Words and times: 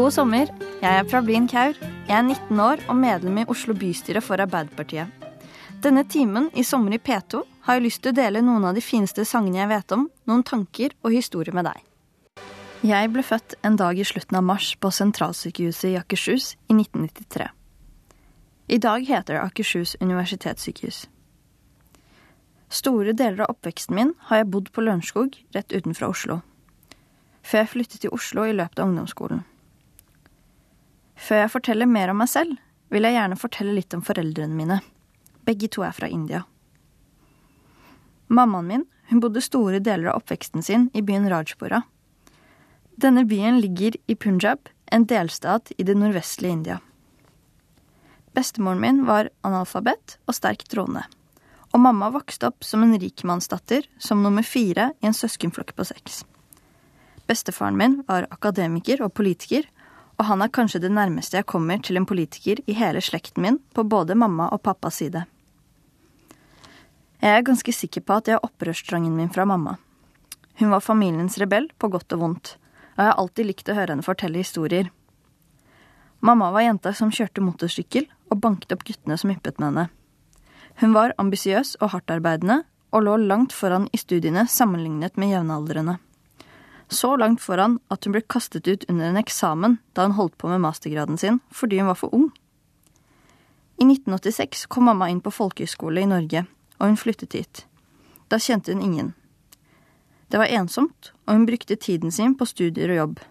God 0.00 0.14
sommer. 0.16 0.48
Jeg 0.80 0.96
er 0.96 1.04
Prablin 1.04 1.44
Kaur. 1.44 1.74
Jeg 2.08 2.14
er 2.16 2.22
19 2.24 2.60
år 2.64 2.80
og 2.88 2.96
medlem 2.96 3.42
i 3.42 3.42
Oslo 3.52 3.74
bystyre 3.76 4.22
for 4.24 4.40
Arbeiderpartiet. 4.40 5.10
Denne 5.84 6.06
timen 6.08 6.46
i 6.56 6.64
Sommer 6.64 6.94
i 6.96 6.98
P2 7.04 7.42
har 7.66 7.76
jeg 7.76 7.84
lyst 7.84 8.00
til 8.00 8.14
å 8.14 8.16
dele 8.16 8.40
noen 8.40 8.64
av 8.64 8.78
de 8.78 8.80
fineste 8.80 9.26
sangene 9.28 9.60
jeg 9.60 9.70
vet 9.74 9.92
om, 9.92 10.06
noen 10.24 10.44
tanker 10.48 10.94
og 11.04 11.12
historier 11.12 11.52
med 11.52 11.68
deg. 11.68 11.84
Jeg 12.88 13.12
ble 13.12 13.26
født 13.28 13.58
en 13.60 13.76
dag 13.76 14.00
i 14.00 14.08
slutten 14.08 14.40
av 14.40 14.48
mars 14.48 14.70
på 14.80 14.88
sentralsykehuset 14.88 15.90
i 15.90 16.00
Akershus 16.00 16.54
i 16.70 16.78
1993. 16.78 17.50
I 18.72 18.80
dag 18.80 19.04
heter 19.04 19.36
det 19.36 19.44
Akershus 19.44 19.98
universitetssykehus. 20.00 21.04
Store 22.72 23.12
deler 23.12 23.44
av 23.44 23.52
oppveksten 23.58 24.00
min 24.00 24.16
har 24.32 24.46
jeg 24.46 24.52
bodd 24.56 24.72
på 24.72 24.88
Lørenskog, 24.88 25.36
rett 25.52 25.76
utenfra 25.76 26.08
Oslo. 26.08 26.40
Før 27.44 27.66
jeg 27.66 27.74
flyttet 27.76 28.06
til 28.06 28.16
Oslo 28.16 28.48
i 28.48 28.56
løpet 28.56 28.80
av 28.80 28.88
ungdomsskolen. 28.88 29.44
Før 31.30 31.44
jeg 31.44 31.50
forteller 31.52 31.86
mer 31.86 32.10
om 32.10 32.18
meg 32.18 32.26
selv, 32.26 32.56
vil 32.90 33.06
jeg 33.06 33.14
gjerne 33.14 33.36
fortelle 33.38 33.74
litt 33.76 33.94
om 33.94 34.00
foreldrene 34.02 34.50
mine. 34.50 34.80
Begge 35.46 35.68
to 35.70 35.84
er 35.86 35.94
fra 35.94 36.08
India. 36.10 36.40
Mammaen 38.26 38.66
min 38.66 38.82
hun 39.12 39.22
bodde 39.22 39.42
store 39.42 39.78
deler 39.78 40.10
av 40.10 40.18
oppveksten 40.24 40.66
sin 40.66 40.88
i 40.90 41.04
byen 41.06 41.28
Rajpura. 41.30 41.84
Denne 42.98 43.22
byen 43.30 43.62
ligger 43.62 43.94
i 44.10 44.18
Punjab, 44.18 44.66
en 44.90 45.06
delstat 45.06 45.70
i 45.78 45.86
det 45.86 45.94
nordvestlige 45.94 46.58
India. 46.58 46.80
Bestemoren 48.34 48.82
min 48.82 49.02
var 49.06 49.30
analfabet 49.46 50.18
og 50.26 50.34
sterkt 50.34 50.66
troende. 50.74 51.06
Og 51.70 51.78
mamma 51.78 52.10
vokste 52.10 52.50
opp 52.50 52.66
som 52.66 52.82
en 52.82 52.98
rikmannsdatter, 52.98 53.86
som 54.02 54.26
nummer 54.26 54.42
fire 54.42 54.90
i 54.98 55.06
en 55.06 55.14
søskenflokk 55.14 55.76
på 55.78 55.86
seks. 55.94 56.24
Bestefaren 57.30 57.78
min 57.78 58.00
var 58.10 58.26
akademiker 58.34 59.06
og 59.06 59.14
politiker, 59.14 59.62
og 60.20 60.26
han 60.28 60.44
er 60.44 60.52
kanskje 60.52 60.82
det 60.84 60.92
nærmeste 60.92 61.38
jeg 61.38 61.48
kommer 61.48 61.80
til 61.80 61.96
en 61.96 62.06
politiker 62.06 62.58
i 62.68 62.74
hele 62.76 63.00
slekten 63.00 63.40
min 63.40 63.56
på 63.72 63.86
både 63.88 64.14
mamma 64.14 64.50
og 64.52 64.60
pappas 64.66 64.98
side. 65.00 65.22
Jeg 67.20 67.36
er 67.36 67.46
ganske 67.46 67.72
sikker 67.72 68.04
på 68.04 68.18
at 68.20 68.28
jeg 68.28 68.36
har 68.36 68.44
opprørstrangen 68.44 69.16
min 69.16 69.32
fra 69.32 69.46
mamma. 69.48 69.78
Hun 70.60 70.72
var 70.74 70.84
familiens 70.84 71.38
rebell 71.40 71.70
på 71.80 71.88
godt 71.88 72.12
og 72.12 72.20
vondt, 72.20 72.50
og 72.96 73.00
jeg 73.00 73.08
har 73.08 73.22
alltid 73.22 73.48
likt 73.48 73.72
å 73.72 73.76
høre 73.78 73.94
henne 73.94 74.04
fortelle 74.04 74.42
historier. 74.44 74.90
Mamma 76.20 76.50
var 76.52 76.66
jenta 76.66 76.92
som 76.92 77.12
kjørte 77.12 77.40
motorsykkel 77.44 78.04
og 78.28 78.42
banket 78.44 78.76
opp 78.76 78.84
guttene 78.84 79.16
som 79.16 79.32
yppet 79.32 79.56
med 79.56 79.70
henne. 79.70 79.86
Hun 80.84 80.92
var 80.96 81.16
ambisiøs 81.16 81.78
og 81.80 81.94
hardtarbeidende, 81.94 82.60
og 82.92 83.04
lå 83.06 83.16
langt 83.22 83.54
foran 83.54 83.88
i 83.94 84.00
studiene 84.00 84.44
sammenlignet 84.50 85.16
med 85.16 85.30
jevnaldrende 85.30 85.96
så 86.90 87.16
langt 87.16 87.42
foran 87.42 87.78
at 87.88 88.04
hun 88.04 88.14
ble 88.16 88.22
kastet 88.26 88.68
ut 88.68 88.84
under 88.88 89.08
en 89.08 89.20
eksamen 89.20 89.78
da 89.94 90.06
hun 90.06 90.16
holdt 90.18 90.36
på 90.38 90.50
med 90.50 90.62
mastergraden 90.64 91.18
sin 91.18 91.40
fordi 91.54 91.78
hun 91.80 91.90
var 91.90 91.98
for 92.00 92.14
ung. 92.14 92.30
I 93.80 93.86
1986 93.86 94.66
kom 94.66 94.90
mamma 94.90 95.08
inn 95.08 95.22
på 95.24 95.32
folkehøyskole 95.32 96.02
i 96.02 96.08
Norge, 96.10 96.44
og 96.76 96.90
hun 96.90 96.98
flyttet 97.00 97.32
hit. 97.32 97.62
Da 98.28 98.36
kjente 98.36 98.74
hun 98.74 98.82
ingen. 98.84 99.14
Det 100.28 100.36
var 100.38 100.52
ensomt, 100.52 101.12
og 101.24 101.38
hun 101.38 101.46
brukte 101.48 101.78
tiden 101.80 102.12
sin 102.12 102.34
på 102.36 102.44
studier 102.44 102.92
og 102.92 102.98
jobb. 102.98 103.22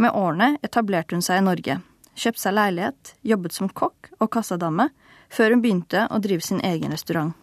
Med 0.00 0.16
årene 0.16 0.56
etablerte 0.64 1.14
hun 1.14 1.22
seg 1.22 1.42
i 1.42 1.44
Norge, 1.44 1.76
kjøpte 2.16 2.42
seg 2.46 2.56
leilighet, 2.56 3.12
jobbet 3.22 3.52
som 3.52 3.68
kokk 3.68 4.08
og 4.18 4.32
kassadame, 4.32 4.88
før 5.28 5.52
hun 5.52 5.62
begynte 5.62 6.06
å 6.08 6.22
drive 6.24 6.44
sin 6.48 6.64
egen 6.64 6.96
restaurant. 6.96 7.36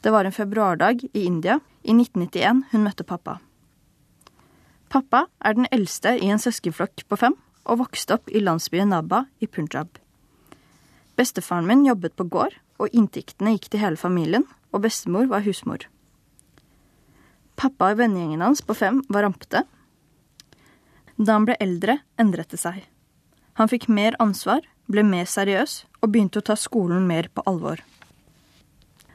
Det 0.00 0.14
var 0.14 0.24
en 0.24 0.32
februardag 0.38 1.02
i 1.12 1.26
India 1.26 1.58
i 1.82 1.92
1991 1.98 2.62
hun 2.70 2.86
møtte 2.86 3.04
pappa. 3.04 3.40
Pappa 4.88 5.26
er 5.44 5.56
den 5.56 5.68
eldste 5.74 6.14
i 6.16 6.30
en 6.32 6.40
søskenflokk 6.40 7.04
på 7.08 7.16
fem 7.20 7.34
og 7.68 7.82
vokste 7.82 8.16
opp 8.16 8.30
i 8.32 8.40
landsbyen 8.40 8.88
Nabba 8.88 9.26
i 9.44 9.46
Punjab. 9.46 9.98
Bestefaren 11.18 11.68
min 11.68 11.84
jobbet 11.84 12.14
på 12.16 12.24
gård, 12.24 12.54
og 12.78 12.94
inntektene 12.94 13.56
gikk 13.56 13.68
til 13.72 13.82
hele 13.82 14.00
familien, 14.00 14.46
og 14.72 14.84
bestemor 14.84 15.26
var 15.28 15.44
husmor. 15.44 15.82
Pappa 17.58 17.90
og 17.92 17.98
vennegjengen 17.98 18.44
hans 18.44 18.62
på 18.62 18.76
fem 18.78 19.02
var 19.10 19.26
rampete. 19.26 19.64
Da 21.18 21.34
han 21.34 21.48
ble 21.48 21.58
eldre, 21.60 21.98
endret 22.16 22.54
det 22.54 22.60
seg. 22.62 22.84
Han 23.58 23.68
fikk 23.68 23.88
mer 23.90 24.16
ansvar, 24.22 24.62
ble 24.86 25.02
mer 25.02 25.26
seriøs 25.28 25.82
og 26.00 26.12
begynte 26.14 26.40
å 26.40 26.46
ta 26.48 26.56
skolen 26.56 27.08
mer 27.10 27.28
på 27.34 27.42
alvor. 27.50 27.82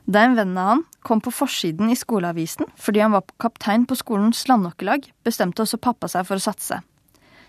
Da 0.05 0.25
en 0.25 0.35
venn 0.35 0.57
av 0.57 0.67
han 0.67 0.83
kom 1.01 1.21
på 1.23 1.31
forsiden 1.31 1.91
i 1.91 1.95
skoleavisen 1.95 2.67
fordi 2.79 3.03
han 3.03 3.15
var 3.15 3.23
kaptein 3.39 3.85
på 3.87 3.95
skolens 3.95 4.43
landhockeylag, 4.47 5.07
bestemte 5.23 5.63
også 5.63 5.79
pappa 5.79 6.09
seg 6.11 6.27
for 6.27 6.39
å 6.39 6.43
satse. 6.43 6.81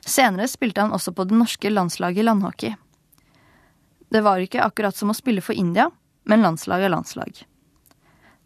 Senere 0.05 0.47
spilte 0.51 0.85
han 0.85 0.95
også 0.95 1.15
på 1.17 1.27
det 1.27 1.37
norske 1.39 1.71
landslaget 1.71 2.23
i 2.23 2.29
landhockey. 2.29 2.75
Det 4.13 4.23
var 4.23 4.39
ikke 4.39 4.63
akkurat 4.63 4.97
som 4.97 5.11
å 5.11 5.17
spille 5.17 5.43
for 5.43 5.57
India, 5.59 5.89
men 6.25 6.45
landslag 6.45 6.85
er 6.85 6.93
landslag. 6.93 7.43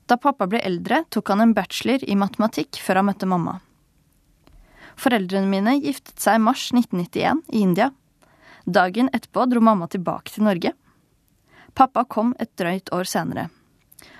Da 0.08 0.16
pappa 0.16 0.46
ble 0.48 0.62
eldre, 0.64 1.02
tok 1.12 1.28
han 1.28 1.42
en 1.44 1.52
bachelor 1.52 2.00
i 2.00 2.16
matematikk 2.16 2.78
før 2.80 3.02
han 3.02 3.10
møtte 3.10 3.28
mamma. 3.28 3.58
Foreldrene 4.98 5.50
mine 5.50 5.76
giftet 5.82 6.16
seg 6.22 6.38
i 6.38 6.44
mars 6.46 6.70
1991 6.72 7.44
i 7.52 7.60
India. 7.66 7.90
Dagen 8.64 9.12
etterpå 9.12 9.44
dro 9.50 9.60
mamma 9.60 9.90
tilbake 9.92 10.32
til 10.32 10.48
Norge. 10.48 10.72
Pappa 11.76 12.06
kom 12.08 12.32
et 12.40 12.54
drøyt 12.58 12.88
år 12.94 13.06
senere. 13.06 13.50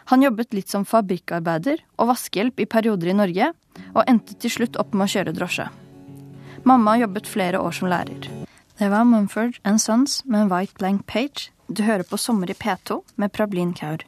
Han 0.09 0.23
jobbet 0.25 0.55
litt 0.57 0.73
som 0.73 0.87
fabrikkarbeider 0.89 1.83
og 2.01 2.09
vaskehjelp 2.15 2.63
i 2.65 2.67
perioder 2.71 3.11
i 3.13 3.17
Norge, 3.17 3.51
og 3.93 4.05
endte 4.09 4.39
til 4.41 4.55
slutt 4.55 4.79
opp 4.81 4.95
med 4.97 5.05
å 5.05 5.13
kjøre 5.13 5.35
drosje. 5.37 5.67
Mamma 6.65 6.97
jobbet 6.97 7.29
flere 7.29 7.61
år 7.61 7.77
som 7.77 7.91
lærer. 7.93 8.29
Det 8.79 8.89
var 8.89 9.05
Mumford 9.05 9.59
Sons 9.79 10.23
med 10.25 10.47
en 10.47 10.53
White 10.53 10.79
Blank 10.81 11.05
Page. 11.07 11.51
Du 11.69 11.83
hører 11.85 12.09
på 12.09 12.17
Sommer 12.17 12.49
i 12.49 12.57
P2 12.57 13.03
med 13.17 13.33
Prablin 13.37 13.75
Kaur. 13.77 14.05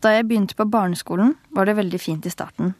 Da 0.00 0.14
jeg 0.14 0.28
begynte 0.28 0.56
på 0.56 0.64
barneskolen, 0.64 1.34
var 1.50 1.66
det 1.66 1.76
veldig 1.76 2.00
fint 2.00 2.26
i 2.26 2.32
starten. 2.32 2.74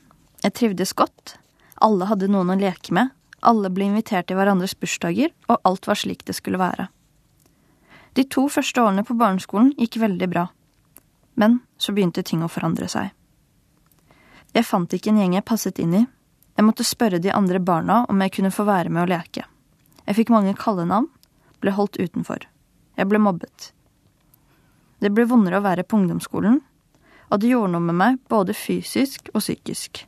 Jeg 0.44 0.56
trivdes 0.56 0.96
godt. 0.96 1.36
Alle 1.82 2.08
hadde 2.08 2.28
noen 2.32 2.54
å 2.54 2.60
leke 2.60 2.94
med. 2.96 3.12
Alle 3.44 3.68
ble 3.68 3.90
invitert 3.90 4.30
til 4.30 4.40
hverandres 4.40 4.76
bursdager, 4.80 5.32
og 5.48 5.60
alt 5.68 5.88
var 5.88 5.98
slik 6.00 6.24
det 6.24 6.36
skulle 6.40 6.60
være. 6.60 6.88
De 8.16 8.24
to 8.24 8.48
første 8.48 8.80
årene 8.80 9.04
på 9.04 9.16
barneskolen 9.18 9.74
gikk 9.76 10.00
veldig 10.00 10.28
bra. 10.32 10.46
Men 11.36 11.60
så 11.76 11.92
begynte 11.92 12.24
ting 12.24 12.42
å 12.42 12.50
forandre 12.50 12.88
seg. 12.88 13.12
Jeg 14.56 14.64
fant 14.64 14.92
ikke 14.96 15.12
en 15.12 15.20
gjeng 15.20 15.36
jeg 15.36 15.44
passet 15.44 15.78
inn 15.82 15.94
i. 15.94 16.06
Jeg 16.56 16.64
måtte 16.64 16.86
spørre 16.88 17.20
de 17.20 17.32
andre 17.32 17.60
barna 17.60 18.04
om 18.08 18.22
jeg 18.24 18.32
kunne 18.38 18.54
få 18.54 18.64
være 18.64 18.88
med 18.88 19.04
å 19.04 19.10
leke. 19.10 19.44
Jeg 20.06 20.16
fikk 20.16 20.32
mange 20.32 20.54
kallenavn, 20.56 21.10
ble 21.60 21.74
holdt 21.76 21.98
utenfor. 22.00 22.46
Jeg 22.96 23.10
ble 23.10 23.20
mobbet. 23.20 23.70
Det 25.04 25.12
ble 25.12 25.26
vondere 25.28 25.60
å 25.60 25.66
være 25.66 25.84
på 25.84 25.98
ungdomsskolen, 26.00 26.62
og 27.28 27.40
det 27.42 27.50
gjorde 27.52 27.74
noe 27.74 27.84
med 27.84 27.98
meg 28.00 28.20
både 28.32 28.56
fysisk 28.56 29.28
og 29.34 29.42
psykisk. 29.42 30.06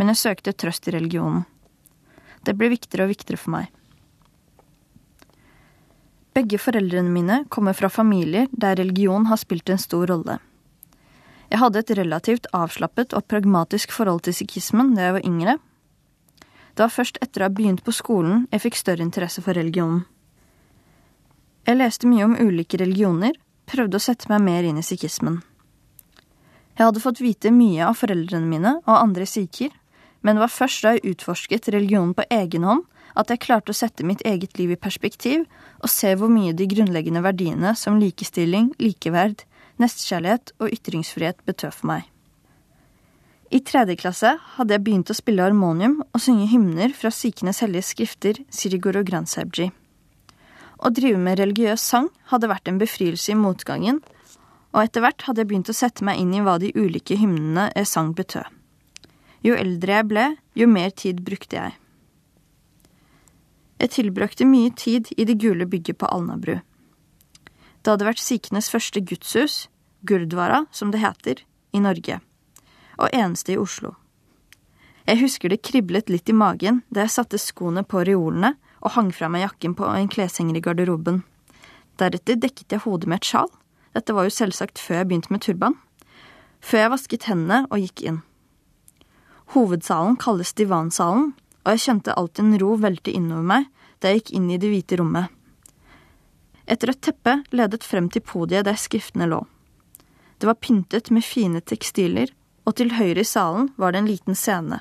Men 0.00 0.12
jeg 0.12 0.22
søkte 0.22 0.56
trøst 0.56 0.88
i 0.88 0.94
religionen. 0.96 1.44
Det 2.40 2.54
ble 2.56 2.70
viktigere 2.72 3.04
og 3.04 3.12
viktigere 3.12 3.40
for 3.42 3.52
meg. 3.58 3.68
Begge 6.32 6.60
foreldrene 6.62 7.12
mine 7.12 7.42
kommer 7.52 7.76
fra 7.76 7.90
familier 7.92 8.48
der 8.52 8.78
religion 8.80 9.26
har 9.28 9.36
spilt 9.36 9.68
en 9.68 9.82
stor 9.82 10.08
rolle. 10.08 10.38
Jeg 11.50 11.58
hadde 11.58 11.80
et 11.82 11.90
relativt 11.98 12.46
avslappet 12.54 13.14
og 13.18 13.26
pragmatisk 13.26 13.90
forhold 13.90 14.22
til 14.26 14.36
sikhismen 14.38 14.94
da 14.94 15.08
jeg 15.08 15.16
var 15.18 15.26
yngre. 15.26 15.56
Det 16.74 16.84
var 16.84 16.94
først 16.94 17.18
etter 17.24 17.42
å 17.42 17.48
ha 17.48 17.54
begynt 17.54 17.82
på 17.84 17.94
skolen 17.94 18.46
jeg 18.52 18.62
fikk 18.62 18.78
større 18.78 19.02
interesse 19.02 19.42
for 19.42 19.58
religionen. 19.58 20.04
Jeg 21.66 21.76
leste 21.76 22.08
mye 22.08 22.24
om 22.24 22.38
ulike 22.38 22.78
religioner, 22.80 23.34
prøvde 23.66 23.98
å 23.98 24.02
sette 24.02 24.30
meg 24.30 24.44
mer 24.46 24.66
inn 24.66 24.78
i 24.80 24.86
sikhismen. 24.86 25.40
Jeg 26.78 26.86
hadde 26.86 27.02
fått 27.02 27.20
vite 27.20 27.50
mye 27.52 27.84
av 27.84 27.98
foreldrene 27.98 28.48
mine 28.48 28.76
og 28.86 28.94
andre 28.94 29.26
sikher, 29.28 29.74
men 30.22 30.36
det 30.36 30.44
var 30.44 30.54
først 30.54 30.86
da 30.86 30.94
jeg 30.94 31.14
utforsket 31.14 31.68
religionen 31.74 32.14
på 32.16 32.24
egen 32.30 32.64
hånd, 32.64 32.86
at 33.18 33.30
jeg 33.32 33.42
klarte 33.42 33.74
å 33.74 33.76
sette 33.76 34.06
mitt 34.06 34.22
eget 34.24 34.54
liv 34.58 34.70
i 34.70 34.78
perspektiv 34.78 35.42
og 35.82 35.90
se 35.90 36.14
hvor 36.16 36.30
mye 36.30 36.54
de 36.56 36.68
grunnleggende 36.70 37.24
verdiene 37.24 37.74
som 37.76 37.98
likestilling, 38.00 38.70
likeverd, 38.78 39.42
nestekjærlighet 39.80 40.54
og 40.60 40.72
ytringsfrihet 40.76 41.44
betød 41.48 41.74
for 41.76 41.90
meg. 41.92 42.06
I 43.50 43.58
tredje 43.66 43.96
klasse 43.98 44.36
hadde 44.54 44.76
jeg 44.76 44.84
begynt 44.86 45.10
å 45.10 45.16
spille 45.18 45.42
harmonium 45.42 45.98
og 46.04 46.22
synge 46.22 46.46
hymner 46.52 46.92
fra 46.94 47.10
Sikenes 47.10 47.64
hellige 47.64 47.88
skrifter 47.88 48.38
Siri 48.46 48.78
og 48.78 49.02
Granserbji. 49.08 49.72
Å 50.80 50.88
drive 50.94 51.18
med 51.18 51.40
religiøs 51.40 51.82
sang 51.82 52.08
hadde 52.30 52.48
vært 52.48 52.70
en 52.70 52.78
befrielse 52.78 53.32
i 53.32 53.36
motgangen, 53.36 53.98
og 54.70 54.84
etter 54.84 55.02
hvert 55.02 55.26
hadde 55.26 55.42
jeg 55.42 55.50
begynt 55.50 55.72
å 55.72 55.76
sette 55.76 56.06
meg 56.06 56.22
inn 56.22 56.32
i 56.32 56.44
hva 56.46 56.60
de 56.62 56.70
ulike 56.78 57.18
hymnene 57.18 57.72
jeg 57.74 57.90
sang 57.90 58.14
betød. 58.14 58.46
Jo 59.42 59.56
eldre 59.58 59.98
jeg 59.98 60.08
ble, 60.08 60.26
jo 60.54 60.70
mer 60.70 60.94
tid 60.94 61.24
brukte 61.26 61.58
jeg. 61.58 61.76
Jeg 63.80 63.92
tilbrakte 63.96 64.46
mye 64.46 64.70
tid 64.76 65.08
i 65.16 65.24
det 65.24 65.38
gule 65.40 65.66
bygget 65.66 65.98
på 65.98 66.08
Alnabru. 66.12 66.60
Det 67.80 67.94
hadde 67.94 68.08
vært 68.08 68.20
sikhenes 68.20 68.68
første 68.72 69.00
gudshus, 69.00 69.68
Gurdwara, 70.04 70.64
som 70.72 70.92
det 70.92 71.00
heter, 71.00 71.42
i 71.72 71.80
Norge, 71.80 72.20
og 72.98 73.12
eneste 73.12 73.54
i 73.54 73.60
Oslo. 73.60 73.94
Jeg 75.08 75.20
husker 75.22 75.50
det 75.50 75.62
kriblet 75.64 76.10
litt 76.12 76.28
i 76.28 76.36
magen 76.36 76.82
da 76.92 77.04
jeg 77.04 77.14
satte 77.16 77.40
skoene 77.40 77.82
på 77.82 78.04
reolene 78.06 78.54
og 78.80 78.94
hang 78.96 79.10
fra 79.16 79.30
meg 79.32 79.46
jakken 79.46 79.74
på 79.76 79.88
en 79.88 80.10
kleshenger 80.12 80.56
i 80.56 80.62
garderoben. 80.64 81.22
Deretter 82.00 82.38
dekket 82.40 82.76
jeg 82.76 82.84
hodet 82.84 83.08
med 83.10 83.20
et 83.20 83.30
sjal. 83.32 83.48
Dette 83.96 84.14
var 84.14 84.28
jo 84.28 84.34
selvsagt 84.34 84.78
før 84.78 85.00
jeg 85.00 85.10
begynte 85.10 85.32
med 85.34 85.42
turban. 85.44 85.76
Før 86.60 86.84
jeg 86.84 86.92
vasket 86.92 87.26
hendene 87.28 87.64
og 87.68 87.82
gikk 87.82 88.04
inn. 88.06 88.20
Hovedsalen 89.56 90.14
kalles 90.20 90.52
divansalen, 90.54 91.32
og 91.64 91.74
jeg 91.74 91.84
kjente 91.88 92.14
alltid 92.14 92.44
en 92.44 92.60
ro 92.62 92.76
velte 92.80 93.12
innover 93.12 93.48
meg 93.50 93.68
da 94.00 94.12
jeg 94.12 94.22
gikk 94.22 94.34
inn 94.38 94.50
i 94.52 94.60
det 94.60 94.70
hvite 94.70 95.00
rommet. 95.00 95.32
Et 96.70 96.84
rødt 96.86 97.00
teppe 97.02 97.40
ledet 97.50 97.82
frem 97.82 98.06
til 98.12 98.22
podiet 98.22 98.68
der 98.68 98.78
skriftene 98.78 99.26
lå. 99.26 99.40
Det 100.38 100.46
var 100.48 100.60
pyntet 100.62 101.10
med 101.10 101.26
fine 101.26 101.60
tekstiler, 101.60 102.30
og 102.64 102.76
til 102.78 102.94
høyre 102.94 103.24
i 103.24 103.26
salen 103.26 103.72
var 103.80 103.92
det 103.92 104.04
en 104.04 104.10
liten 104.10 104.38
scene. 104.38 104.78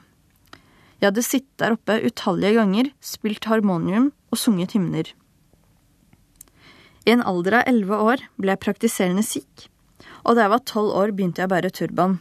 Jeg 1.00 1.09
hadde 1.09 1.25
sittet 1.25 1.57
der 1.63 1.74
oppe 1.75 1.97
utallige 2.06 2.59
ganger, 2.59 2.91
spilt 3.01 3.47
harmonium 3.50 4.12
og 4.30 4.38
sunget 4.38 4.75
hymner. 4.75 5.09
I 7.07 7.15
en 7.15 7.25
alder 7.25 7.62
av 7.62 7.69
elleve 7.71 7.97
år 8.13 8.24
ble 8.38 8.53
jeg 8.53 8.63
praktiserende 8.68 9.25
sikh, 9.25 9.68
og 10.27 10.36
da 10.36 10.45
jeg 10.45 10.53
var 10.53 10.65
tolv 10.69 10.94
år 10.94 11.15
begynte 11.15 11.41
jeg 11.41 11.50
å 11.50 11.53
bære 11.56 11.74
turban. 11.74 12.19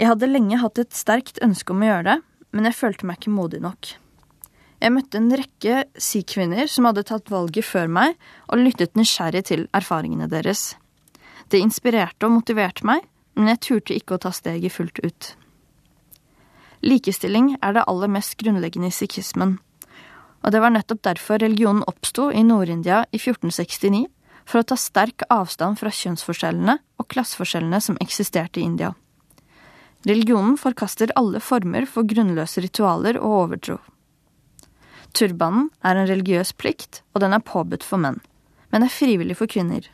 Jeg 0.00 0.08
hadde 0.10 0.32
lenge 0.32 0.58
hatt 0.58 0.80
et 0.82 0.96
sterkt 0.96 1.38
ønske 1.44 1.70
om 1.70 1.84
å 1.84 1.92
gjøre 1.92 2.06
det, 2.08 2.18
men 2.56 2.66
jeg 2.66 2.80
følte 2.80 3.06
meg 3.06 3.20
ikke 3.20 3.36
modig 3.36 3.62
nok. 3.62 3.92
Jeg 4.82 4.90
møtte 4.90 5.20
en 5.20 5.30
rekke 5.30 5.84
sikh-kvinner 5.94 6.66
som 6.66 6.88
hadde 6.88 7.04
tatt 7.06 7.30
valget 7.30 7.62
før 7.62 7.86
meg, 7.86 8.16
og 8.50 8.64
lyttet 8.64 8.96
nysgjerrig 8.98 9.44
til 9.46 9.68
erfaringene 9.78 10.26
deres. 10.30 10.72
Det 11.54 11.60
inspirerte 11.62 12.26
og 12.26 12.34
motiverte 12.40 12.86
meg, 12.88 13.04
men 13.38 13.52
jeg 13.52 13.60
turte 13.62 13.94
ikke 13.94 14.16
å 14.16 14.22
ta 14.24 14.32
steget 14.34 14.74
fullt 14.74 14.98
ut. 15.06 15.28
Likestilling 16.82 17.52
er 17.62 17.76
det 17.76 17.84
aller 17.86 18.10
mest 18.10 18.34
grunnleggende 18.42 18.90
i 18.90 18.96
sikhismen, 18.96 19.60
og 20.42 20.50
det 20.50 20.64
var 20.64 20.74
nettopp 20.74 21.04
derfor 21.06 21.38
religionen 21.38 21.86
oppsto 21.86 22.32
i 22.34 22.42
Nord-India 22.42 23.04
i 23.14 23.20
1469, 23.20 24.08
for 24.42 24.58
å 24.58 24.66
ta 24.66 24.74
sterk 24.74 25.22
avstand 25.30 25.78
fra 25.78 25.94
kjønnsforskjellene 25.94 26.74
og 26.98 27.10
klasseforskjellene 27.14 27.78
som 27.78 28.02
eksisterte 28.02 28.58
i 28.58 28.66
India. 28.66 28.90
Religionen 30.02 30.56
forkaster 30.58 31.14
alle 31.14 31.38
former 31.38 31.86
for 31.86 32.02
grunnløse 32.02 32.64
ritualer 32.64 33.22
og 33.22 33.38
overtro. 33.44 33.78
Turbanen 35.12 35.68
er 35.84 35.98
en 35.98 36.08
religiøs 36.08 36.54
plikt, 36.56 37.02
og 37.12 37.20
den 37.24 37.36
er 37.36 37.44
påbudt 37.44 37.84
for 37.84 38.00
menn, 38.00 38.20
men 38.72 38.84
er 38.84 38.92
frivillig 38.92 39.36
for 39.36 39.50
kvinner. 39.50 39.84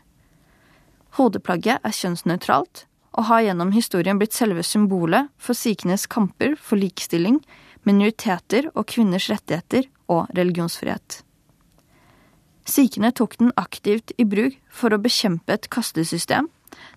Hodeplagget 1.19 1.83
er 1.83 1.95
kjønnsnøytralt, 1.95 2.85
og 3.19 3.27
har 3.27 3.43
gjennom 3.49 3.73
historien 3.75 4.19
blitt 4.21 4.37
selve 4.37 4.63
symbolet 4.63 5.33
for 5.43 5.59
sikhenes 5.59 6.07
kamper 6.07 6.55
for 6.55 6.79
likestilling, 6.79 7.41
minoriteter 7.89 8.69
og 8.75 8.87
kvinners 8.93 9.27
rettigheter 9.33 9.89
og 10.13 10.29
religionsfrihet. 10.39 11.23
Sikhene 12.69 13.11
tok 13.17 13.39
den 13.41 13.51
aktivt 13.57 14.13
i 14.21 14.27
bruk 14.29 14.59
for 14.69 14.93
å 14.93 15.01
bekjempe 15.01 15.57
et 15.57 15.71
kastesystem 15.73 16.51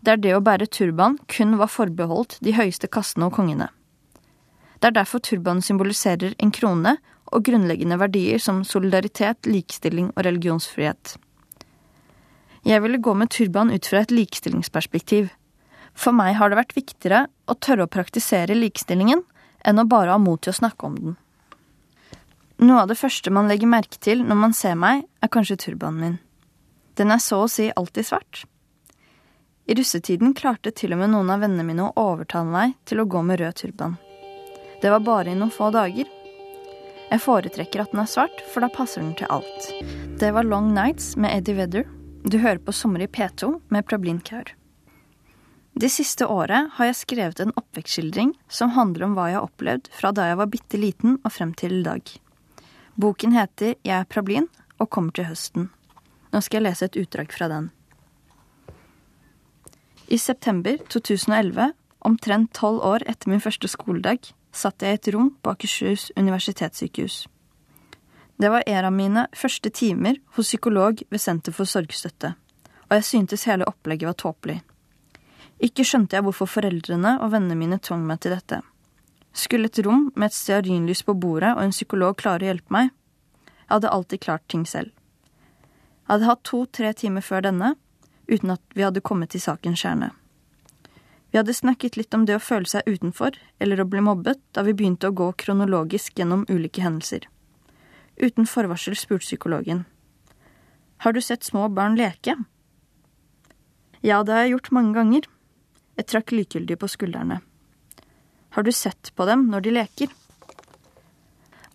der 0.06 0.20
det 0.20 0.34
å 0.36 0.44
bære 0.44 0.68
turban 0.68 1.16
kun 1.32 1.56
var 1.62 1.72
forbeholdt 1.72 2.38
de 2.44 2.54
høyeste 2.58 2.90
kastene 2.92 3.30
og 3.30 3.38
kongene. 3.38 3.70
Det 4.82 4.90
er 4.90 4.98
derfor 4.98 5.22
turbanen 5.24 5.64
symboliserer 5.64 6.36
en 6.42 6.52
krone 6.52 6.98
og 7.32 7.46
grunnleggende 7.48 7.98
verdier 8.00 8.40
som 8.40 8.64
solidaritet, 8.68 9.48
likestilling 9.48 10.12
og 10.16 10.26
religionsfrihet. 10.28 11.16
Jeg 12.68 12.84
ville 12.84 13.02
gå 13.02 13.14
med 13.18 13.32
turban 13.34 13.72
ut 13.74 13.88
fra 13.90 14.04
et 14.04 14.14
likestillingsperspektiv. 14.14 15.32
For 15.98 16.16
meg 16.16 16.36
har 16.38 16.52
det 16.52 16.60
vært 16.60 16.76
viktigere 16.78 17.26
å 17.50 17.58
tørre 17.58 17.88
å 17.88 17.92
praktisere 17.92 18.56
likestillingen 18.56 19.24
enn 19.66 19.82
å 19.82 19.88
bare 19.90 20.14
ha 20.14 20.22
mot 20.22 20.42
til 20.42 20.54
å 20.54 20.60
snakke 20.60 20.88
om 20.88 21.00
den. 21.00 21.18
Noe 22.62 22.84
av 22.84 22.92
det 22.92 23.00
første 23.00 23.34
man 23.34 23.50
legger 23.50 23.70
merke 23.72 23.98
til 23.98 24.22
når 24.22 24.38
man 24.38 24.54
ser 24.54 24.78
meg, 24.78 25.08
er 25.22 25.34
kanskje 25.34 25.58
turbanen 25.64 26.02
min. 26.02 26.18
Den 27.00 27.10
er 27.10 27.22
så 27.24 27.42
å 27.46 27.50
si 27.50 27.72
alltid 27.74 28.06
svart. 28.06 28.44
I 29.66 29.76
russetiden 29.78 30.36
klarte 30.38 30.74
til 30.76 30.94
og 30.94 31.02
med 31.02 31.14
noen 31.14 31.32
av 31.34 31.42
vennene 31.42 31.66
mine 31.66 31.88
å 31.88 31.94
overtale 31.98 32.52
meg 32.52 32.78
til 32.86 33.02
å 33.02 33.08
gå 33.10 33.22
med 33.26 33.42
rød 33.42 33.58
turban. 33.64 33.98
Det 34.82 34.90
var 34.94 35.06
bare 35.06 35.34
i 35.34 35.38
noen 35.38 35.54
få 35.54 35.72
dager. 35.74 36.10
Jeg 37.12 37.20
foretrekker 37.26 37.82
at 37.84 37.92
den 37.92 38.00
er 38.00 38.08
svart, 38.08 38.40
for 38.48 38.64
da 38.64 38.70
passer 38.72 39.04
den 39.04 39.12
til 39.20 39.28
alt. 39.28 39.66
Det 40.20 40.30
var 40.32 40.48
Long 40.48 40.70
Nights 40.72 41.18
med 41.20 41.34
Eddie 41.36 41.58
Vedder. 41.58 41.90
Du 42.24 42.38
hører 42.40 42.62
på 42.64 42.72
Sommer 42.72 43.04
i 43.04 43.10
P2 43.12 43.50
med 43.68 43.84
Prablin 43.90 44.22
Kaur. 44.24 44.54
Det 45.76 45.90
siste 45.92 46.28
året 46.28 46.72
har 46.78 46.88
jeg 46.88 47.00
skrevet 47.02 47.44
en 47.44 47.52
oppvekstskildring 47.60 48.32
som 48.48 48.72
handler 48.78 49.10
om 49.10 49.18
hva 49.18 49.28
jeg 49.28 49.40
har 49.40 49.50
opplevd 49.50 49.92
fra 49.96 50.14
da 50.16 50.30
jeg 50.30 50.40
var 50.40 50.52
bitte 50.56 50.80
liten 50.80 51.20
og 51.20 51.36
frem 51.36 51.52
til 51.60 51.82
i 51.82 51.84
dag. 51.84 52.16
Boken 52.96 53.36
heter 53.36 53.76
Jeg 53.84 53.98
er 53.98 54.08
Prablin 54.08 54.48
og 54.80 54.92
kommer 54.92 55.12
til 55.16 55.28
høsten. 55.28 55.70
Nå 56.32 56.40
skal 56.40 56.62
jeg 56.62 56.70
lese 56.70 56.88
et 56.88 57.00
utdrag 57.02 57.32
fra 57.36 57.52
den. 57.52 57.72
I 60.08 60.20
september 60.20 60.80
2011, 60.92 61.74
omtrent 62.08 62.54
tolv 62.56 62.80
år 62.88 63.04
etter 63.08 63.32
min 63.32 63.44
første 63.44 63.68
skoledag, 63.72 64.32
satt 64.52 64.84
jeg 64.84 64.92
i 64.92 65.00
et 65.00 65.12
rom 65.16 65.32
på 65.42 65.54
Akershus 65.54 66.12
universitetssykehus. 66.18 67.28
Det 68.42 68.50
var 68.50 68.64
en 68.66 68.86
av 68.86 68.94
mine 68.94 69.28
første 69.38 69.70
timer 69.70 70.18
hos 70.36 70.50
psykolog 70.50 71.04
ved 71.10 71.22
Senter 71.22 71.54
for 71.54 71.70
sorgstøtte, 71.70 72.34
og 72.90 72.96
jeg 72.98 73.08
syntes 73.08 73.46
hele 73.46 73.68
opplegget 73.70 74.10
var 74.10 74.18
tåpelig. 74.18 74.62
Ikke 75.62 75.86
skjønte 75.86 76.18
jeg 76.18 76.26
hvorfor 76.26 76.50
foreldrene 76.50 77.20
og 77.22 77.36
vennene 77.36 77.58
mine 77.60 77.78
tvang 77.78 78.02
meg 78.08 78.24
til 78.24 78.34
dette. 78.34 78.62
Skulle 79.32 79.70
et 79.70 79.80
rom 79.86 80.10
med 80.16 80.32
et 80.32 80.36
stearinlys 80.36 81.04
på 81.06 81.14
bordet 81.14 81.54
og 81.54 81.62
en 81.64 81.76
psykolog 81.76 82.18
klare 82.18 82.48
å 82.48 82.50
hjelpe 82.50 82.74
meg? 82.74 82.90
Jeg 83.46 83.76
hadde 83.76 83.94
alltid 83.94 84.24
klart 84.26 84.48
ting 84.50 84.66
selv. 84.68 84.90
Jeg 86.02 86.16
hadde 86.16 86.28
hatt 86.28 86.44
to-tre 86.44 86.92
timer 86.98 87.24
før 87.24 87.46
denne, 87.46 87.76
uten 88.28 88.58
at 88.58 88.64
vi 88.76 88.84
hadde 88.84 89.06
kommet 89.06 89.32
til 89.32 89.44
sakens 89.44 89.86
kjerne. 89.86 90.10
Vi 91.32 91.40
hadde 91.40 91.54
snakket 91.56 91.96
litt 91.96 92.14
om 92.14 92.26
det 92.28 92.36
å 92.36 92.44
føle 92.44 92.68
seg 92.68 92.88
utenfor 92.88 93.38
eller 93.64 93.80
å 93.80 93.88
bli 93.88 94.04
mobbet 94.04 94.42
da 94.52 94.66
vi 94.68 94.76
begynte 94.76 95.08
å 95.08 95.16
gå 95.16 95.30
kronologisk 95.40 96.20
gjennom 96.20 96.44
ulike 96.50 96.84
hendelser. 96.84 97.28
Uten 98.20 98.48
forvarsel 98.48 98.98
spurte 99.00 99.24
psykologen. 99.24 99.86
Har 101.02 101.16
du 101.16 101.22
sett 101.24 101.48
små 101.48 101.70
barn 101.72 101.96
leke? 101.96 102.36
Ja, 104.02 104.24
det 104.24 104.36
har 104.36 104.44
jeg 104.44 104.58
gjort 104.58 104.74
mange 104.76 104.94
ganger. 104.98 105.30
Jeg 105.98 106.10
trakk 106.12 106.36
likegyldig 106.36 106.78
på 106.82 106.90
skuldrene. 106.92 107.40
Har 108.52 108.68
du 108.68 108.72
sett 108.76 109.14
på 109.16 109.26
dem 109.26 109.48
når 109.48 109.64
de 109.66 109.76
leker? 109.78 110.12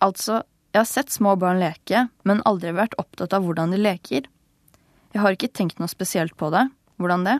Altså, 0.03 0.43
jeg 0.71 0.83
har 0.83 0.89
sett 0.89 1.09
små 1.09 1.33
barn 1.41 1.57
leke, 1.57 2.05
men 2.21 2.43
aldri 2.45 2.75
vært 2.77 2.97
opptatt 3.01 3.33
av 3.33 3.47
hvordan 3.47 3.73
de 3.73 3.81
leker. 3.81 4.27
Jeg 5.15 5.23
har 5.23 5.33
ikke 5.33 5.49
tenkt 5.49 5.79
noe 5.81 5.89
spesielt 5.89 6.37
på 6.37 6.51
det. 6.53 6.67
Hvordan 7.01 7.25
det? 7.25 7.39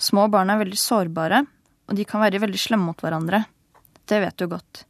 Små 0.00 0.28
barn 0.32 0.48
er 0.48 0.62
veldig 0.62 0.78
sårbare, 0.80 1.42
og 1.88 1.96
de 1.98 2.06
kan 2.08 2.22
være 2.22 2.40
veldig 2.40 2.60
slemme 2.60 2.88
mot 2.88 3.02
hverandre. 3.04 3.42
Det 4.08 4.20
vet 4.22 4.38
du 4.40 4.46
godt. 4.48 4.84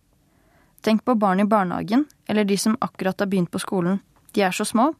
Tenk 0.86 1.02
på 1.04 1.16
barn 1.18 1.42
i 1.42 1.48
barnehagen, 1.50 2.06
eller 2.30 2.46
de 2.46 2.56
som 2.56 2.78
akkurat 2.80 3.18
har 3.18 3.28
begynt 3.28 3.50
på 3.50 3.60
skolen. 3.60 3.98
De 4.32 4.44
er 4.46 4.54
så 4.54 4.64
små. 4.64 4.92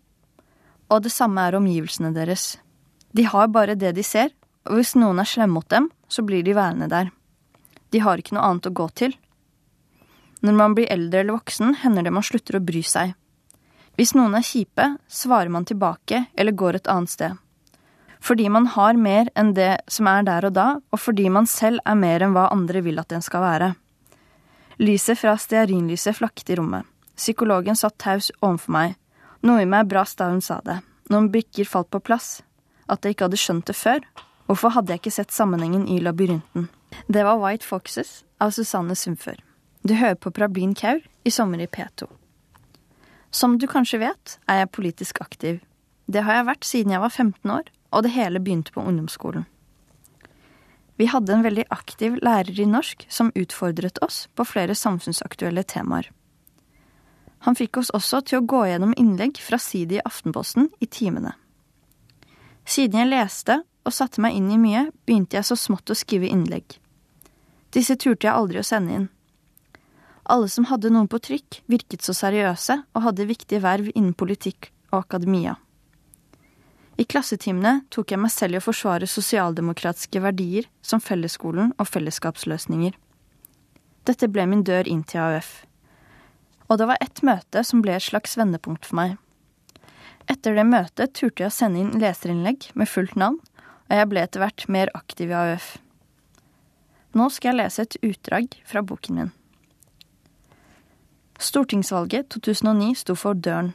Og 0.91 1.03
det 1.05 1.13
samme 1.15 1.45
er 1.47 1.57
omgivelsene 1.57 2.11
deres. 2.17 2.59
De 3.15 3.23
har 3.23 3.49
bare 3.55 3.79
det 3.79 3.95
de 3.97 4.03
ser, 4.05 4.35
og 4.67 4.81
hvis 4.81 4.97
noen 4.99 5.23
er 5.23 5.31
slemme 5.31 5.61
mot 5.61 5.69
dem, 5.71 5.89
så 6.11 6.27
blir 6.27 6.43
de 6.43 6.57
værende 6.59 6.91
der. 6.91 7.13
De 7.91 8.03
har 8.03 8.19
ikke 8.19 8.35
noe 8.35 8.49
annet 8.49 8.67
å 8.67 8.75
gå 8.75 8.89
til. 8.99 9.15
Når 10.43 10.57
man 10.57 10.75
blir 10.75 10.91
eldre 10.91 11.23
eller 11.23 11.39
voksen, 11.39 11.77
hender 11.85 12.07
det 12.07 12.15
man 12.17 12.27
slutter 12.27 12.59
å 12.59 12.65
bry 12.65 12.83
seg. 12.83 13.15
Hvis 13.99 14.15
noen 14.17 14.35
er 14.35 14.47
kjipe, 14.47 14.87
svarer 15.07 15.53
man 15.53 15.67
tilbake 15.69 16.25
eller 16.35 16.57
går 16.57 16.81
et 16.81 16.91
annet 16.91 17.13
sted. 17.13 17.39
Fordi 18.21 18.49
man 18.53 18.67
har 18.75 18.99
mer 19.01 19.31
enn 19.39 19.55
det 19.57 19.81
som 19.89 20.09
er 20.11 20.25
der 20.29 20.47
og 20.49 20.55
da, 20.57 20.67
og 20.93 21.01
fordi 21.01 21.29
man 21.33 21.49
selv 21.49 21.81
er 21.89 21.97
mer 21.97 22.23
enn 22.25 22.35
hva 22.37 22.51
andre 22.53 22.83
vil 22.85 23.01
at 23.01 23.13
en 23.17 23.25
skal 23.25 23.45
være. 23.45 23.71
Lyset 24.81 25.19
fra 25.21 25.37
stearinlyset 25.41 26.17
flakket 26.17 26.53
i 26.53 26.59
rommet. 26.61 26.87
Psykologen 27.17 27.77
satt 27.77 27.99
taus 28.01 28.31
overfor 28.41 28.73
meg. 28.77 28.95
Noe 29.45 29.65
i 29.65 29.69
meg 29.69 29.89
brast 29.89 30.21
da 30.21 30.31
hun 30.31 30.41
sa 30.45 30.61
det. 30.65 30.79
Noen 31.13 31.29
brikker 31.33 31.69
falt 31.69 31.91
på 31.93 32.01
plass. 32.01 32.41
At 32.89 33.05
jeg 33.05 33.17
ikke 33.17 33.29
hadde 33.29 33.41
skjønt 33.41 33.69
det 33.69 33.77
før. 33.77 34.05
Hvorfor 34.49 34.73
hadde 34.75 34.93
jeg 34.95 35.03
ikke 35.03 35.13
sett 35.15 35.35
sammenhengen 35.37 35.85
i 35.89 36.01
labyrinten? 36.01 36.69
Det 37.09 37.25
var 37.25 37.41
White 37.41 37.67
Foxes 37.67 38.23
av 38.41 38.55
Susanne 38.57 38.97
Sundfør. 38.97 39.39
Du 39.87 39.95
hører 39.95 40.17
på 40.17 40.33
Prablin 40.35 40.73
Kaur 40.75 41.01
i 41.25 41.33
Sommer 41.33 41.61
i 41.61 41.69
P2. 41.69 42.09
Som 43.31 43.59
du 43.59 43.69
kanskje 43.71 44.01
vet, 44.03 44.39
er 44.49 44.63
jeg 44.63 44.73
politisk 44.75 45.21
aktiv. 45.23 45.61
Det 46.11 46.25
har 46.27 46.41
jeg 46.41 46.49
vært 46.49 46.67
siden 46.67 46.97
jeg 46.97 47.05
var 47.05 47.15
15 47.15 47.53
år, 47.53 47.69
og 47.91 48.05
det 48.07 48.15
hele 48.15 48.41
begynte 48.43 48.73
på 48.73 48.83
ungdomsskolen. 48.83 49.47
Vi 51.01 51.07
hadde 51.09 51.33
en 51.33 51.45
veldig 51.47 51.65
aktiv 51.73 52.19
lærer 52.21 52.59
i 52.61 52.67
norsk 52.69 53.07
som 53.09 53.33
utfordret 53.35 53.99
oss 54.05 54.27
på 54.37 54.45
flere 54.45 54.75
samfunnsaktuelle 54.77 55.63
temaer. 55.65 56.11
Han 57.47 57.57
fikk 57.57 57.79
oss 57.81 57.93
også 57.97 58.21
til 58.29 58.41
å 58.41 58.45
gå 58.45 58.67
gjennom 58.69 58.93
innlegg 59.01 59.41
fra 59.41 59.57
Sidi 59.57 59.97
i 59.97 60.03
Aftenposten 60.05 60.69
i 60.77 60.87
timene. 60.87 61.33
Siden 62.69 63.01
jeg 63.01 63.09
leste 63.15 63.63
og 63.89 63.97
satte 63.97 64.21
meg 64.21 64.37
inn 64.37 64.51
i 64.53 64.59
mye, 64.61 64.91
begynte 65.09 65.39
jeg 65.39 65.49
så 65.49 65.57
smått 65.57 65.89
å 65.89 65.97
skrive 65.97 66.29
innlegg. 66.29 66.77
Disse 67.73 67.97
turte 67.97 68.29
jeg 68.29 68.37
aldri 68.37 68.61
å 68.61 68.67
sende 68.67 68.99
inn. 68.99 69.09
Alle 70.31 70.53
som 70.53 70.69
hadde 70.69 70.93
noen 70.93 71.09
på 71.09 71.19
trykk, 71.19 71.63
virket 71.71 72.05
så 72.05 72.13
seriøse 72.15 72.77
og 72.93 73.05
hadde 73.09 73.31
viktige 73.31 73.65
verv 73.65 73.89
innen 73.95 74.13
politikk 74.13 74.69
og 74.93 75.01
akademia. 75.07 75.57
I 77.01 77.07
klassetimene 77.09 77.87
tok 77.89 78.13
jeg 78.13 78.21
meg 78.21 78.33
selv 78.35 78.59
i 78.59 78.61
å 78.61 78.65
forsvare 78.65 79.07
sosialdemokratiske 79.09 80.21
verdier 80.21 80.67
som 80.85 81.01
fellesskolen 81.01 81.73
og 81.81 81.89
fellesskapsløsninger. 81.89 82.93
Dette 84.05 84.29
ble 84.29 84.45
min 84.51 84.65
dør 84.69 84.89
inn 84.91 85.01
til 85.09 85.23
AUF. 85.23 85.49
Og 86.69 86.77
det 86.77 86.89
var 86.91 87.01
ett 87.01 87.23
møte 87.25 87.63
som 87.65 87.81
ble 87.81 87.95
et 87.97 88.05
slags 88.05 88.37
vendepunkt 88.37 88.85
for 88.85 89.01
meg. 89.01 89.15
Etter 90.29 90.59
det 90.59 90.67
møtet 90.69 91.15
turte 91.17 91.47
jeg 91.47 91.49
å 91.49 91.55
sende 91.57 91.81
inn 91.81 92.03
leserinnlegg 92.03 92.69
med 92.77 92.91
fullt 92.91 93.17
navn, 93.17 93.41
og 93.89 93.97
jeg 93.97 94.11
ble 94.13 94.27
etter 94.27 94.45
hvert 94.45 94.67
mer 94.69 94.93
aktiv 94.95 95.33
i 95.33 95.39
AUF. 95.41 95.71
Nå 97.17 97.31
skal 97.33 97.55
jeg 97.55 97.61
lese 97.63 97.87
et 97.87 97.99
utdrag 98.07 98.61
fra 98.69 98.85
boken 98.85 99.23
min. 99.23 99.33
Stortingsvalget 101.41 102.29
2009 102.37 102.93
sto 103.01 103.17
for 103.17 103.35
døren. 103.35 103.73